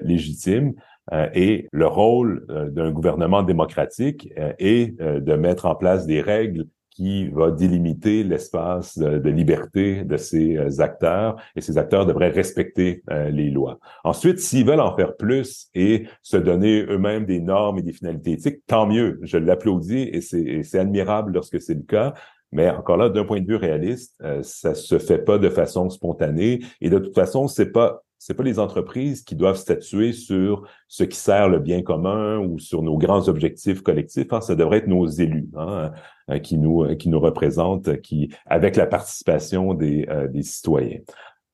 légitime. 0.04 0.76
Euh, 1.14 1.28
et 1.34 1.68
le 1.72 1.88
rôle 1.88 2.46
euh, 2.50 2.70
d'un 2.70 2.92
gouvernement 2.92 3.44
démocratique 3.44 4.32
euh, 4.38 4.54
est 4.60 5.00
de 5.00 5.34
mettre 5.36 5.66
en 5.66 5.76
place 5.76 6.06
des 6.06 6.22
règles 6.22 6.66
qui 6.90 7.30
va 7.30 7.52
délimiter 7.52 8.24
l'espace 8.24 8.98
de, 8.98 9.30
liberté 9.30 10.04
de 10.04 10.18
ces 10.18 10.82
acteurs 10.82 11.38
et 11.56 11.62
ces 11.62 11.78
acteurs 11.78 12.06
devraient 12.06 12.30
respecter 12.30 13.02
les 13.10 13.50
lois. 13.50 13.80
Ensuite, 14.04 14.40
s'ils 14.40 14.66
veulent 14.66 14.82
en 14.82 14.94
faire 14.98 15.16
plus 15.16 15.70
et 15.74 16.06
se 16.22 16.36
donner 16.36 16.84
eux-mêmes 16.84 17.26
des 17.26 17.40
normes 17.40 17.80
et 17.80 17.82
des 17.82 17.94
finalités 17.94 18.34
éthiques, 18.34 18.60
tant 18.68 18.88
mieux. 18.88 19.20
Je 19.24 19.38
l'applaudis 19.38 20.10
et 20.12 20.20
c'est 20.20 20.80
admirable 20.80 21.32
lorsque 21.32 21.62
c'est 21.62 21.76
le 21.76 21.84
cas. 21.84 22.14
Mais 22.52 22.70
encore 22.70 22.98
là, 22.98 23.08
d'un 23.08 23.24
point 23.24 23.40
de 23.40 23.48
vue 23.48 23.56
réaliste, 23.56 24.22
ça 24.42 24.76
se 24.76 25.00
fait 25.00 25.24
pas 25.24 25.38
de 25.38 25.50
façon 25.50 25.90
spontanée 25.90 26.60
et 26.82 26.90
de 26.90 27.00
toute 27.00 27.16
façon, 27.16 27.48
c'est 27.48 27.72
pas 27.72 28.04
c'est 28.24 28.36
pas 28.36 28.44
les 28.44 28.60
entreprises 28.60 29.24
qui 29.24 29.34
doivent 29.34 29.58
statuer 29.58 30.14
sur 30.14 30.68
ce 30.88 31.04
qui 31.04 31.18
sert 31.18 31.50
le 31.50 31.58
bien 31.58 31.82
commun 31.82 32.38
ou 32.38 32.60
sur 32.60 32.84
nos 32.84 32.96
grands 32.96 33.28
objectifs 33.28 33.82
collectifs. 33.82 34.32
Hein. 34.32 34.42
Ça 34.42 34.54
devrait 34.54 34.78
être 34.78 34.88
nos 34.88 35.08
élus 35.08 35.50
hein, 35.58 35.92
euh, 36.30 36.38
qui 36.38 36.60
nous 36.60 36.96
qui 36.98 37.10
nous 37.10 37.20
représentent, 37.20 38.00
qui 38.02 38.32
avec 38.46 38.76
la 38.76 38.86
participation 38.86 39.74
des, 39.74 40.06
euh, 40.08 40.28
des 40.28 40.44
citoyens. 40.44 41.00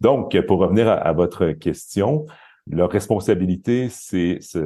Donc, 0.01 0.37
pour 0.41 0.59
revenir 0.59 0.89
à, 0.89 1.13
votre 1.13 1.51
question, 1.51 2.25
leur 2.69 2.91
responsabilité, 2.91 3.87
c'est 3.89 4.39
ça 4.41 4.61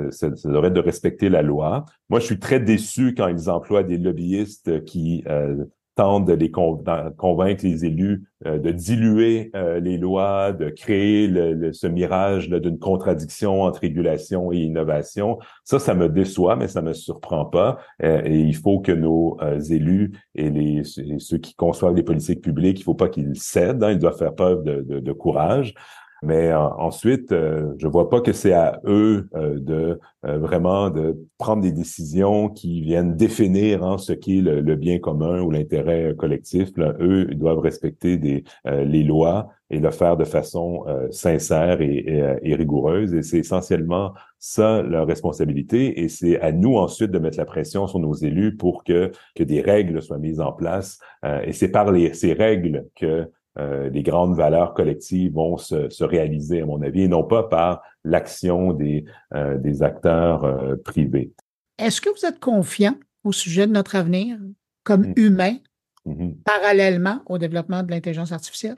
devrait 0.45 0.69
être 0.69 0.73
de 0.73 0.79
respecter 0.79 1.29
la 1.29 1.43
loi. 1.43 1.85
Moi, 2.09 2.19
je 2.19 2.25
suis 2.25 2.39
très 2.39 2.59
déçu 2.59 3.13
quand 3.13 3.27
ils 3.27 3.47
emploient 3.47 3.83
des 3.83 3.99
lobbyistes 3.99 4.83
qui 4.85 5.23
euh, 5.27 5.65
de 6.01 6.33
les 6.33 6.51
convaincre 6.51 7.63
les 7.63 7.85
élus 7.85 8.23
euh, 8.47 8.57
de 8.57 8.71
diluer 8.71 9.51
euh, 9.55 9.79
les 9.79 9.99
lois, 9.99 10.51
de 10.51 10.69
créer 10.69 11.27
le, 11.27 11.73
ce 11.73 11.85
mirage 11.85 12.49
d'une 12.49 12.79
contradiction 12.79 13.61
entre 13.61 13.81
régulation 13.81 14.51
et 14.51 14.57
innovation. 14.57 15.37
Ça, 15.63 15.77
ça 15.77 15.93
me 15.93 16.09
déçoit, 16.09 16.55
mais 16.55 16.67
ça 16.67 16.81
me 16.81 16.93
surprend 16.93 17.45
pas. 17.45 17.77
Euh, 18.03 18.21
et 18.25 18.39
il 18.39 18.55
faut 18.55 18.79
que 18.79 18.91
nos 18.91 19.37
élus 19.69 20.13
et, 20.33 20.49
les, 20.49 20.83
ceux 20.83 21.37
qui 21.37 21.53
conçoivent 21.53 21.95
les 21.95 22.03
politiques 22.03 22.41
publiques, 22.41 22.79
il 22.79 22.83
faut 22.83 22.95
pas 22.95 23.09
qu'ils 23.09 23.39
cèdent. 23.39 23.83
Hein, 23.83 23.91
ils 23.91 23.99
doivent 23.99 24.17
faire 24.17 24.33
preuve 24.33 24.63
de, 24.63 24.81
de, 24.81 24.99
de 24.99 25.11
courage. 25.11 25.75
Mais 26.23 26.49
euh, 26.51 26.59
ensuite, 26.59 27.31
euh, 27.31 27.73
je 27.79 27.87
vois 27.87 28.07
pas 28.09 28.21
que 28.21 28.31
c'est 28.31 28.53
à 28.53 28.79
eux 28.85 29.27
euh, 29.33 29.59
de 29.59 29.99
vraiment 30.23 30.91
de 30.91 31.17
prendre 31.39 31.63
des 31.63 31.71
décisions 31.71 32.47
qui 32.47 32.81
viennent 32.81 33.15
définir 33.17 33.83
hein, 33.83 33.97
ce 33.97 34.13
qui 34.13 34.37
est 34.37 34.41
le, 34.41 34.75
bien 34.75 34.99
commun 34.99 35.41
ou 35.41 35.49
l'intérêt 35.49 36.13
collectif. 36.15 36.69
Là, 36.77 36.93
eux, 36.99 37.27
ils 37.31 37.39
doivent 37.39 37.57
respecter 37.57 38.17
des, 38.17 38.43
les 38.65 39.03
lois 39.03 39.49
et 39.71 39.79
le 39.79 39.89
faire 39.89 40.17
de 40.17 40.23
façon 40.23 40.85
sincère 41.09 41.81
et, 41.81 42.37
et, 42.43 42.53
rigoureuse. 42.53 43.15
Et 43.15 43.23
c'est 43.23 43.39
essentiellement 43.39 44.13
ça 44.37 44.83
leur 44.83 45.07
responsabilité. 45.07 46.03
Et 46.03 46.07
c'est 46.07 46.39
à 46.39 46.51
nous 46.51 46.75
ensuite 46.75 47.09
de 47.09 47.17
mettre 47.17 47.39
la 47.39 47.45
pression 47.45 47.87
sur 47.87 47.97
nos 47.97 48.13
élus 48.13 48.55
pour 48.55 48.83
que, 48.83 49.11
que 49.33 49.43
des 49.43 49.61
règles 49.61 50.03
soient 50.03 50.19
mises 50.19 50.39
en 50.39 50.51
place. 50.51 50.99
et 51.23 51.51
c'est 51.51 51.69
par 51.69 51.91
les, 51.91 52.13
ces 52.13 52.33
règles 52.33 52.85
que 52.95 53.27
euh, 53.59 53.89
les 53.89 54.03
grandes 54.03 54.35
valeurs 54.35 54.73
collectives 54.73 55.33
vont 55.33 55.57
se, 55.57 56.03
réaliser, 56.03 56.61
à 56.61 56.65
mon 56.65 56.81
avis, 56.81 57.03
et 57.03 57.07
non 57.07 57.23
pas 57.23 57.43
par 57.43 57.81
l'action 58.03 58.73
des, 58.73 59.05
euh, 59.33 59.57
des 59.57 59.83
acteurs 59.83 60.45
euh, 60.45 60.75
privés. 60.77 61.33
Est-ce 61.77 62.01
que 62.01 62.09
vous 62.09 62.25
êtes 62.25 62.39
confiant 62.39 62.95
au 63.23 63.31
sujet 63.31 63.67
de 63.67 63.71
notre 63.71 63.95
avenir 63.95 64.37
comme 64.83 65.07
mm. 65.07 65.13
humain, 65.17 65.57
mm-hmm. 66.05 66.35
parallèlement 66.43 67.21
au 67.25 67.37
développement 67.37 67.83
de 67.83 67.91
l'intelligence 67.91 68.31
artificielle? 68.31 68.75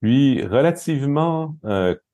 Puis, 0.00 0.44
relativement 0.44 1.56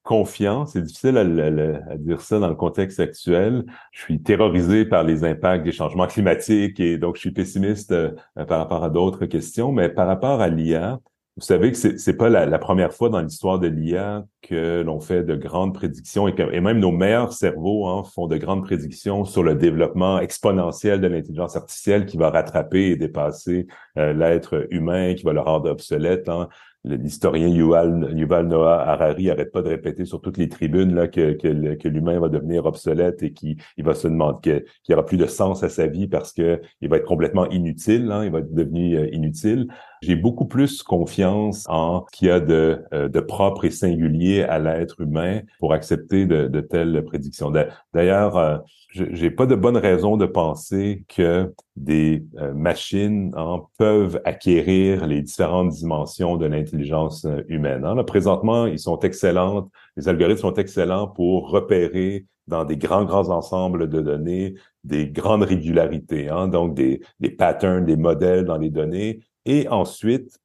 confiant. 0.03 0.67
C'est 0.67 0.83
difficile 0.83 1.17
à, 1.17 1.97
dire 1.97 2.21
ça 2.21 2.39
dans 2.39 2.49
le 2.49 2.55
contexte 2.55 3.01
actuel. 3.01 3.65
Je 3.93 4.01
suis 4.01 4.23
terrorisé 4.23 4.85
par 4.85 5.05
les 5.05 5.25
impacts 5.25 5.65
des 5.65 5.73
changements 5.73 6.07
climatiques 6.07 6.81
et 6.81 6.99
donc 6.99 7.17
je 7.17 7.21
suis 7.21 7.31
pessimiste 7.31 7.93
euh, 7.93 8.11
par 8.35 8.59
rapport 8.59 8.85
à 8.85 8.91
d'autres 8.91 9.27
questions. 9.27 9.73
Mais 9.73 9.89
par 9.89 10.07
rapport 10.07 10.41
à 10.41 10.49
l'IA, 10.49 11.01
vous 11.37 11.43
savez 11.43 11.71
que 11.71 11.79
c'est, 11.79 11.99
c'est 11.99 12.17
pas 12.17 12.29
la, 12.29 12.59
première 12.59 12.93
fois 12.93 13.09
dans 13.09 13.21
l'histoire 13.21 13.59
de 13.59 13.67
l'IA 13.67 14.25
que 14.43 14.83
l'on 14.83 15.01
fait 15.01 15.23
de 15.25 15.35
grandes 15.35 15.73
prédictions 15.73 16.29
et, 16.29 16.61
même 16.61 16.79
nos 16.79 16.91
meilleurs 16.91 17.33
cerveaux 17.33 17.87
hein, 17.87 18.03
font 18.05 18.27
de 18.27 18.37
grandes 18.37 18.65
prédictions 18.65 19.25
sur 19.25 19.43
le 19.43 19.55
développement 19.55 20.19
exponentiel 20.19 21.01
de 21.01 21.07
l'intelligence 21.07 21.57
artificielle 21.57 22.05
qui 22.05 22.19
va 22.19 22.29
rattraper 22.29 22.91
et 22.91 22.97
dépasser 22.97 23.67
euh, 23.97 24.13
l'être 24.13 24.67
humain, 24.71 25.15
qui 25.15 25.25
va 25.25 25.33
le 25.33 25.41
rendre 25.41 25.71
obsolète. 25.71 26.29
Hein 26.29 26.49
l'historien 26.85 27.49
Yuval, 27.49 28.47
Noah 28.47 28.83
Harari 28.89 29.31
arrête 29.31 29.53
pas 29.53 29.63
de 29.63 29.69
répéter 29.69 30.05
sur 30.05 30.21
toutes 30.21 30.39
les 30.39 30.49
tribunes 30.49 30.95
là, 30.95 31.07
que, 31.07 31.89
l'humain 31.89 32.19
va 32.19 32.29
devenir 32.29 32.67
obsolète 32.67 33.23
et 33.23 33.33
qu'il 33.33 33.57
il 33.77 33.85
va 33.85 33.95
se 33.95 34.09
demander 34.09 34.41
qu'il 34.43 34.65
n'y 34.89 34.95
aura 34.95 35.07
plus 35.07 35.17
de 35.17 35.27
sens 35.27 35.63
à 35.63 35.69
sa 35.69 35.87
vie 35.87 36.09
parce 36.09 36.33
que 36.33 36.61
il 36.81 36.89
va 36.89 36.97
être 36.97 37.07
complètement 37.07 37.49
inutile, 37.51 38.11
hein, 38.11 38.25
il 38.25 38.33
va 38.33 38.41
être 38.41 38.53
devenu 38.53 38.97
euh, 38.97 39.09
inutile. 39.13 39.69
J'ai 40.03 40.17
beaucoup 40.17 40.47
plus 40.47 40.83
confiance 40.83 41.65
en 41.69 42.05
ce 42.07 42.19
qu'il 42.19 42.27
y 42.27 42.31
a 42.33 42.41
de, 42.41 42.85
euh, 42.93 43.09
de 43.09 43.21
propre 43.21 43.65
et 43.65 43.71
singulier 43.71 44.43
à 44.43 44.59
l'être 44.59 45.01
humain 45.01 45.43
pour 45.61 45.73
accepter 45.73 46.27
de, 46.27 46.49
de 46.49 46.61
telles 46.61 47.05
prédictions. 47.05 47.53
D'ailleurs, 47.95 48.37
euh, 48.37 48.59
j'ai 48.91 49.31
pas 49.31 49.47
de 49.47 49.55
bonne 49.55 49.77
raison 49.77 50.17
de 50.17 50.27
penser 50.27 51.05
que 51.07 51.55
des 51.77 52.25
euh, 52.39 52.53
machines 52.53 53.33
hein, 53.37 53.63
peuvent 53.79 54.21
acquérir 54.25 55.07
les 55.07 55.23
différentes 55.23 55.71
dimensions 55.71 56.37
de 56.37 56.47
l'intelligence 56.47 57.25
humaine. 57.49 57.85
Hein. 57.85 57.95
Là, 57.95 58.03
présentement, 58.03 58.67
ils 58.67 58.81
sont 58.81 58.99
excellents, 58.99 59.71
les 59.97 60.09
algorithmes 60.09 60.41
sont 60.41 60.55
excellents 60.55 61.07
pour 61.07 61.49
repérer 61.49 62.27
dans 62.49 62.65
des 62.65 62.77
grands, 62.77 63.05
grands 63.05 63.31
ensembles 63.31 63.89
de 63.89 64.01
données 64.01 64.55
des 64.85 65.07
grandes 65.07 65.45
régularités, 65.45 66.29
hein, 66.29 66.49
donc 66.49 66.75
des, 66.75 67.01
des 67.21 67.31
patterns, 67.31 67.85
des 67.85 67.97
modèles 67.97 68.45
dans 68.45 68.59
les 68.59 68.71
données, 68.71 69.21
et 69.47 69.69
ensuite 69.69 70.39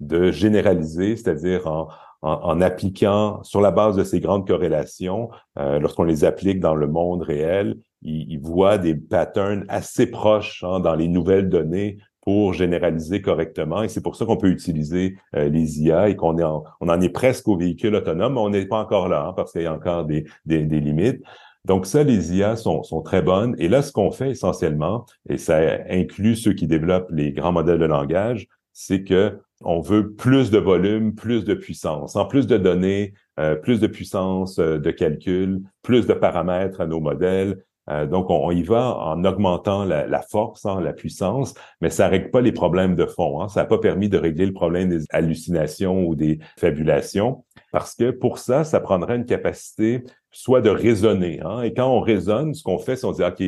de 0.00 0.30
généraliser, 0.30 1.16
c'est-à-dire 1.16 1.66
en, 1.66 1.88
en, 2.22 2.60
appliquant 2.60 3.42
sur 3.42 3.60
la 3.60 3.70
base 3.70 3.96
de 3.96 4.04
ces 4.04 4.20
grandes 4.20 4.46
corrélations, 4.46 5.30
euh, 5.58 5.78
lorsqu'on 5.78 6.04
les 6.04 6.24
applique 6.24 6.60
dans 6.60 6.74
le 6.74 6.86
monde 6.86 7.22
réel, 7.22 7.76
ils, 8.02 8.38
voient 8.38 8.78
des 8.78 8.94
patterns 8.94 9.64
assez 9.68 10.06
proches 10.06 10.62
hein, 10.62 10.80
dans 10.80 10.94
les 10.94 11.08
nouvelles 11.08 11.48
données 11.48 11.98
pour 12.22 12.54
généraliser 12.54 13.20
correctement. 13.20 13.82
Et 13.82 13.88
c'est 13.88 14.02
pour 14.02 14.16
ça 14.16 14.24
qu'on 14.24 14.36
peut 14.36 14.48
utiliser 14.48 15.18
euh, 15.36 15.48
les 15.48 15.82
IA 15.82 16.08
et 16.08 16.16
qu'on 16.16 16.38
est 16.38 16.44
en, 16.44 16.64
on 16.80 16.88
en 16.88 17.00
est 17.00 17.10
presque 17.10 17.46
au 17.48 17.56
véhicule 17.56 17.94
autonome, 17.94 18.34
mais 18.34 18.40
on 18.40 18.50
n'est 18.50 18.66
pas 18.66 18.78
encore 18.78 19.08
là 19.08 19.26
hein, 19.28 19.32
parce 19.34 19.52
qu'il 19.52 19.62
y 19.62 19.66
a 19.66 19.74
encore 19.74 20.04
des, 20.04 20.24
des, 20.46 20.64
des 20.64 20.80
limites. 20.80 21.22
Donc 21.64 21.86
ça, 21.86 22.02
les 22.02 22.36
IA 22.36 22.56
sont, 22.56 22.82
sont, 22.82 23.00
très 23.00 23.22
bonnes. 23.22 23.54
Et 23.58 23.68
là, 23.68 23.82
ce 23.82 23.90
qu'on 23.92 24.10
fait 24.10 24.30
essentiellement, 24.30 25.06
et 25.28 25.38
ça 25.38 25.58
inclut 25.88 26.36
ceux 26.36 26.52
qui 26.52 26.66
développent 26.66 27.10
les 27.10 27.32
grands 27.32 27.52
modèles 27.52 27.78
de 27.78 27.86
langage, 27.86 28.48
c'est 28.72 29.02
que 29.02 29.38
on 29.62 29.80
veut 29.80 30.12
plus 30.12 30.50
de 30.50 30.58
volume, 30.58 31.14
plus 31.14 31.44
de 31.44 31.54
puissance. 31.54 32.16
En 32.16 32.26
plus 32.26 32.46
de 32.46 32.58
données, 32.58 33.14
euh, 33.40 33.54
plus 33.54 33.80
de 33.80 33.86
puissance 33.86 34.58
euh, 34.58 34.78
de 34.78 34.90
calcul, 34.90 35.62
plus 35.82 36.06
de 36.06 36.12
paramètres 36.12 36.80
à 36.80 36.86
nos 36.86 37.00
modèles. 37.00 37.64
Euh, 37.90 38.06
donc, 38.06 38.30
on, 38.30 38.50
y 38.50 38.62
va 38.62 38.96
en 38.96 39.24
augmentant 39.24 39.84
la, 39.84 40.22
force, 40.22 40.64
hein, 40.64 40.80
la 40.80 40.92
puissance, 40.92 41.54
mais 41.80 41.90
ça 41.90 42.08
règle 42.08 42.30
pas 42.30 42.40
les 42.40 42.52
problèmes 42.52 42.96
de 42.96 43.06
fond. 43.06 43.40
Hein. 43.40 43.48
Ça 43.48 43.60
n'a 43.60 43.66
pas 43.66 43.78
permis 43.78 44.08
de 44.08 44.18
régler 44.18 44.46
le 44.46 44.52
problème 44.52 44.88
des 44.88 45.04
hallucinations 45.10 46.04
ou 46.06 46.14
des 46.14 46.38
fabulations, 46.58 47.44
parce 47.72 47.94
que 47.94 48.10
pour 48.10 48.38
ça, 48.38 48.64
ça 48.64 48.80
prendrait 48.80 49.16
une 49.16 49.26
capacité 49.26 50.02
soit 50.30 50.60
de 50.60 50.70
raisonner. 50.70 51.40
Hein. 51.42 51.62
Et 51.62 51.74
quand 51.74 51.88
on 51.88 52.00
raisonne, 52.00 52.54
ce 52.54 52.62
qu'on 52.62 52.78
fait, 52.78 52.96
c'est 52.96 53.06
on 53.06 53.12
dit, 53.12 53.22
OK, 53.22 53.40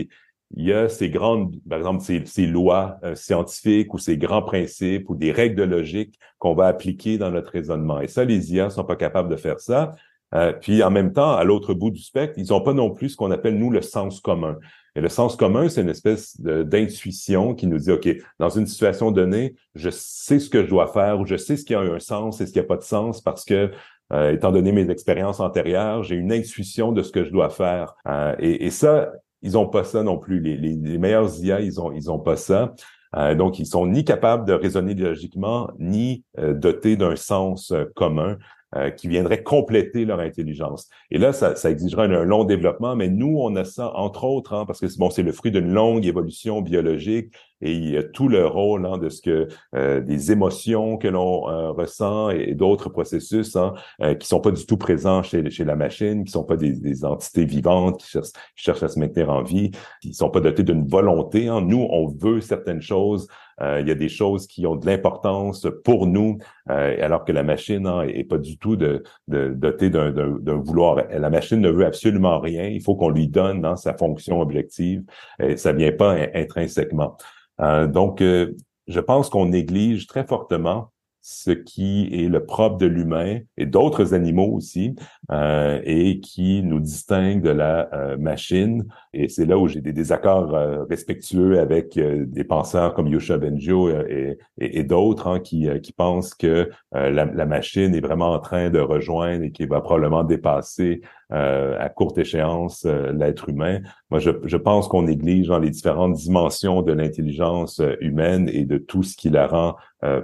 il 0.54 0.64
y 0.64 0.72
a 0.72 0.88
ces 0.88 1.10
grandes, 1.10 1.56
par 1.68 1.78
exemple, 1.78 2.02
ces, 2.02 2.46
lois 2.46 2.98
euh, 3.02 3.14
scientifiques 3.14 3.92
ou 3.94 3.98
ces 3.98 4.16
grands 4.16 4.42
principes 4.42 5.10
ou 5.10 5.16
des 5.16 5.32
règles 5.32 5.56
de 5.56 5.64
logique 5.64 6.18
qu'on 6.38 6.54
va 6.54 6.66
appliquer 6.66 7.18
dans 7.18 7.30
notre 7.30 7.50
raisonnement. 7.50 8.00
Et 8.00 8.08
ça, 8.08 8.24
les 8.24 8.54
IA 8.54 8.70
sont 8.70 8.84
pas 8.84 8.96
capables 8.96 9.28
de 9.28 9.36
faire 9.36 9.58
ça. 9.58 9.94
Euh, 10.34 10.52
puis 10.52 10.82
en 10.82 10.90
même 10.90 11.12
temps, 11.12 11.34
à 11.34 11.44
l'autre 11.44 11.74
bout 11.74 11.90
du 11.90 12.02
spectre, 12.02 12.34
ils 12.36 12.48
n'ont 12.50 12.60
pas 12.60 12.72
non 12.72 12.90
plus 12.90 13.10
ce 13.10 13.16
qu'on 13.16 13.30
appelle, 13.30 13.58
nous, 13.58 13.70
le 13.70 13.82
sens 13.82 14.20
commun. 14.20 14.56
Et 14.96 15.00
le 15.00 15.10
sens 15.10 15.36
commun, 15.36 15.68
c'est 15.68 15.82
une 15.82 15.90
espèce 15.90 16.40
d'intuition 16.40 17.54
qui 17.54 17.66
nous 17.66 17.78
dit, 17.78 17.92
OK, 17.92 18.08
dans 18.38 18.48
une 18.48 18.66
situation 18.66 19.10
donnée, 19.10 19.54
je 19.74 19.90
sais 19.90 20.38
ce 20.38 20.48
que 20.48 20.64
je 20.64 20.70
dois 20.70 20.86
faire 20.86 21.20
ou 21.20 21.26
je 21.26 21.36
sais 21.36 21.58
ce 21.58 21.64
qui 21.64 21.74
a 21.74 21.80
un 21.80 21.98
sens 21.98 22.40
et 22.40 22.46
ce 22.46 22.52
qui 22.52 22.58
n'a 22.58 22.64
pas 22.64 22.78
de 22.78 22.82
sens 22.82 23.20
parce 23.20 23.44
que 23.44 23.70
euh, 24.12 24.32
étant 24.32 24.52
donné 24.52 24.72
mes 24.72 24.88
expériences 24.88 25.40
antérieures, 25.40 26.02
j'ai 26.02 26.14
une 26.14 26.32
intuition 26.32 26.92
de 26.92 27.02
ce 27.02 27.10
que 27.10 27.24
je 27.24 27.30
dois 27.30 27.50
faire. 27.50 27.94
Euh, 28.08 28.34
et, 28.38 28.66
et, 28.66 28.70
ça, 28.70 29.12
ils 29.42 29.58
ont 29.58 29.66
pas 29.66 29.84
ça 29.84 30.02
non 30.02 30.16
plus. 30.16 30.40
Les, 30.40 30.56
les, 30.56 30.76
les 30.76 30.98
meilleurs 30.98 31.38
IA, 31.40 31.60
ils 31.60 31.80
ont, 31.80 31.92
ils 31.92 32.10
ont 32.10 32.20
pas 32.20 32.36
ça. 32.36 32.72
Euh, 33.16 33.34
donc, 33.34 33.58
ils 33.58 33.66
sont 33.66 33.86
ni 33.86 34.04
capables 34.04 34.46
de 34.46 34.52
raisonner 34.52 34.94
logiquement, 34.94 35.70
ni 35.78 36.24
dotés 36.38 36.96
d'un 36.96 37.16
sens 37.16 37.72
commun. 37.94 38.38
Euh, 38.74 38.90
qui 38.90 39.06
viendraient 39.06 39.44
compléter 39.44 40.04
leur 40.04 40.18
intelligence. 40.18 40.90
Et 41.12 41.18
là, 41.18 41.32
ça, 41.32 41.54
ça 41.54 41.68
un, 41.68 42.06
long 42.24 42.42
développement, 42.42 42.96
mais 42.96 43.08
nous, 43.08 43.38
on 43.38 43.54
a 43.54 43.62
ça, 43.62 43.92
entre 43.94 44.24
autres, 44.24 44.54
hein, 44.54 44.66
parce 44.66 44.80
que 44.80 44.86
bon, 44.98 45.08
c'est 45.08 45.22
le 45.22 45.30
fruit 45.30 45.52
d'une 45.52 45.72
longue 45.72 46.04
évolution 46.04 46.62
biologique 46.62 47.32
et 47.60 47.70
il 47.70 47.90
y 47.90 47.96
a 47.96 48.02
tout 48.02 48.26
le 48.26 48.44
rôle 48.44 48.84
hein, 48.84 48.98
de 48.98 49.08
ce 49.08 49.22
que 49.22 49.46
euh, 49.76 50.00
des 50.00 50.32
émotions 50.32 50.96
que 50.96 51.06
l'on 51.06 51.48
euh, 51.48 51.70
ressent 51.70 52.30
et, 52.30 52.56
d'autres 52.56 52.88
processus 52.88 53.54
hein, 53.54 53.72
qui 54.18 54.26
sont 54.26 54.40
pas 54.40 54.50
du 54.50 54.66
tout 54.66 54.76
présents 54.76 55.22
chez, 55.22 55.48
chez 55.48 55.64
la 55.64 55.76
machine, 55.76 56.24
qui 56.24 56.32
sont 56.32 56.44
pas 56.44 56.56
des, 56.56 56.72
des 56.72 57.04
entités 57.04 57.44
vivantes 57.44 58.00
qui 58.00 58.08
cherchent, 58.08 58.32
qui 58.32 58.64
cherchent, 58.64 58.82
à 58.82 58.88
se 58.88 58.98
maintenir 58.98 59.30
en 59.30 59.44
vie, 59.44 59.70
qui 60.02 60.12
sont 60.12 60.28
pas 60.28 60.40
dotés 60.40 60.64
d'une 60.64 60.88
volonté. 60.88 61.46
Hein. 61.46 61.60
Nous, 61.60 61.86
on 61.88 62.08
veut 62.08 62.40
certaines 62.40 62.82
choses 62.82 63.28
euh, 63.28 63.32
il 63.60 63.88
y 63.88 63.90
a 63.90 63.94
des 63.94 64.08
choses 64.08 64.46
qui 64.46 64.66
ont 64.66 64.76
de 64.76 64.86
l'importance 64.86 65.66
pour 65.84 66.06
nous, 66.06 66.38
euh, 66.70 66.96
alors 67.02 67.24
que 67.24 67.32
la 67.32 67.42
machine 67.42 67.86
hein, 67.86 68.02
est, 68.02 68.24
pas 68.24 68.38
du 68.38 68.58
tout 68.58 68.76
de, 68.76 69.02
de 69.28 69.48
dotée 69.48 69.90
d'un 69.90 70.10
vouloir. 70.56 70.96
La 71.10 71.30
machine 71.30 71.60
ne 71.60 71.70
veut 71.70 71.86
absolument 71.86 72.38
rien. 72.38 72.66
Il 72.66 72.82
faut 72.82 72.96
qu'on 72.96 73.10
lui 73.10 73.28
donne 73.28 73.62
dans 73.62 73.76
sa 73.76 73.94
fonction 73.94 74.40
objective. 74.40 75.04
Et 75.42 75.56
ça 75.56 75.72
vient 75.72 75.92
pas 75.92 76.16
intrinsèquement. 76.34 77.16
Euh, 77.60 77.86
donc, 77.86 78.20
je 78.20 79.00
pense 79.00 79.30
qu'on 79.30 79.46
néglige 79.46 80.06
très 80.06 80.26
fortement 80.26 80.92
ce 81.28 81.50
qui 81.50 82.08
est 82.12 82.28
le 82.28 82.44
propre 82.44 82.76
de 82.78 82.86
l'humain 82.86 83.40
et 83.56 83.66
d'autres 83.66 84.14
animaux 84.14 84.48
aussi, 84.52 84.94
euh, 85.32 85.80
et 85.82 86.20
qui 86.20 86.62
nous 86.62 86.78
distingue 86.78 87.42
de 87.42 87.50
la 87.50 87.92
euh, 87.92 88.16
machine. 88.16 88.86
Et 89.12 89.28
c'est 89.28 89.44
là 89.44 89.58
où 89.58 89.66
j'ai 89.66 89.80
des 89.80 89.92
désaccords 89.92 90.54
euh, 90.54 90.84
respectueux 90.84 91.58
avec 91.58 91.96
euh, 91.96 92.26
des 92.28 92.44
penseurs 92.44 92.94
comme 92.94 93.08
Yosha 93.08 93.38
Benjo 93.38 93.88
et, 93.88 94.38
et, 94.58 94.78
et 94.78 94.84
d'autres 94.84 95.26
hein, 95.26 95.40
qui, 95.40 95.68
qui 95.82 95.92
pensent 95.92 96.32
que 96.32 96.70
la, 96.92 97.10
la, 97.10 97.46
machine 97.46 97.92
est 97.94 98.00
vraiment 98.00 98.30
en 98.30 98.38
train 98.38 98.70
de 98.70 98.78
rejoindre 98.78 99.42
et 99.42 99.50
qui 99.50 99.66
va 99.66 99.80
probablement 99.80 100.22
dépasser 100.22 101.00
à 101.28 101.88
courte 101.88 102.18
échéance 102.18 102.84
l'être 102.84 103.48
humain. 103.48 103.80
Moi, 104.10 104.20
je, 104.20 104.30
je 104.44 104.56
pense 104.56 104.86
qu'on 104.86 105.02
néglige 105.02 105.48
dans 105.48 105.58
les 105.58 105.70
différentes 105.70 106.14
dimensions 106.14 106.82
de 106.82 106.92
l'intelligence 106.92 107.82
humaine 108.00 108.48
et 108.52 108.64
de 108.64 108.78
tout 108.78 109.02
ce 109.02 109.16
qui 109.16 109.28
la 109.28 109.48
rend 109.48 109.74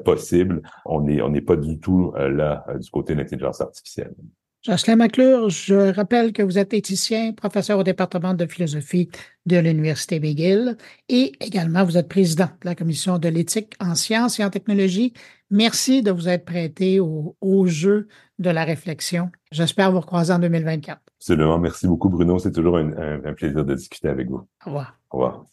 possible. 0.04 0.62
On 0.84 1.00
n'est 1.00 1.22
on 1.22 1.30
n'est 1.30 1.40
pas 1.40 1.56
du 1.56 1.78
tout 1.78 2.12
là 2.16 2.64
du 2.78 2.90
côté 2.90 3.14
de 3.14 3.20
l'intelligence 3.20 3.60
artificielle. 3.60 4.14
Jocelyn 4.62 4.94
McClure, 4.94 5.50
je 5.50 5.92
rappelle 5.92 6.32
que 6.32 6.40
vous 6.40 6.56
êtes 6.56 6.72
éthicien, 6.72 7.32
professeur 7.32 7.80
au 7.80 7.82
département 7.82 8.32
de 8.32 8.46
philosophie 8.46 9.08
de 9.44 9.58
l'Université 9.58 10.20
McGill 10.20 10.76
et 11.08 11.32
également 11.40 11.84
vous 11.84 11.98
êtes 11.98 12.08
président 12.08 12.44
de 12.44 12.68
la 12.68 12.76
commission 12.76 13.18
de 13.18 13.28
l'éthique 13.28 13.74
en 13.80 13.96
sciences 13.96 14.38
et 14.38 14.44
en 14.44 14.50
technologie. 14.50 15.14
Merci 15.50 16.02
de 16.02 16.12
vous 16.12 16.28
être 16.28 16.44
prêté 16.44 17.00
au, 17.00 17.66
jeu 17.66 18.06
de 18.38 18.50
la 18.50 18.62
réflexion. 18.62 19.30
J'espère 19.50 19.90
vous 19.90 20.00
recroiser 20.00 20.32
en 20.32 20.38
2024. 20.38 21.00
Absolument. 21.18 21.58
Merci 21.58 21.88
beaucoup, 21.88 22.08
Bruno. 22.08 22.38
C'est 22.38 22.52
toujours 22.52 22.78
un 22.78 23.32
plaisir 23.34 23.64
de 23.64 23.74
discuter 23.74 24.08
avec 24.08 24.28
vous. 24.28 24.46
Au 24.64 24.66
revoir. 24.66 24.96
Au 25.10 25.18
revoir. 25.18 25.51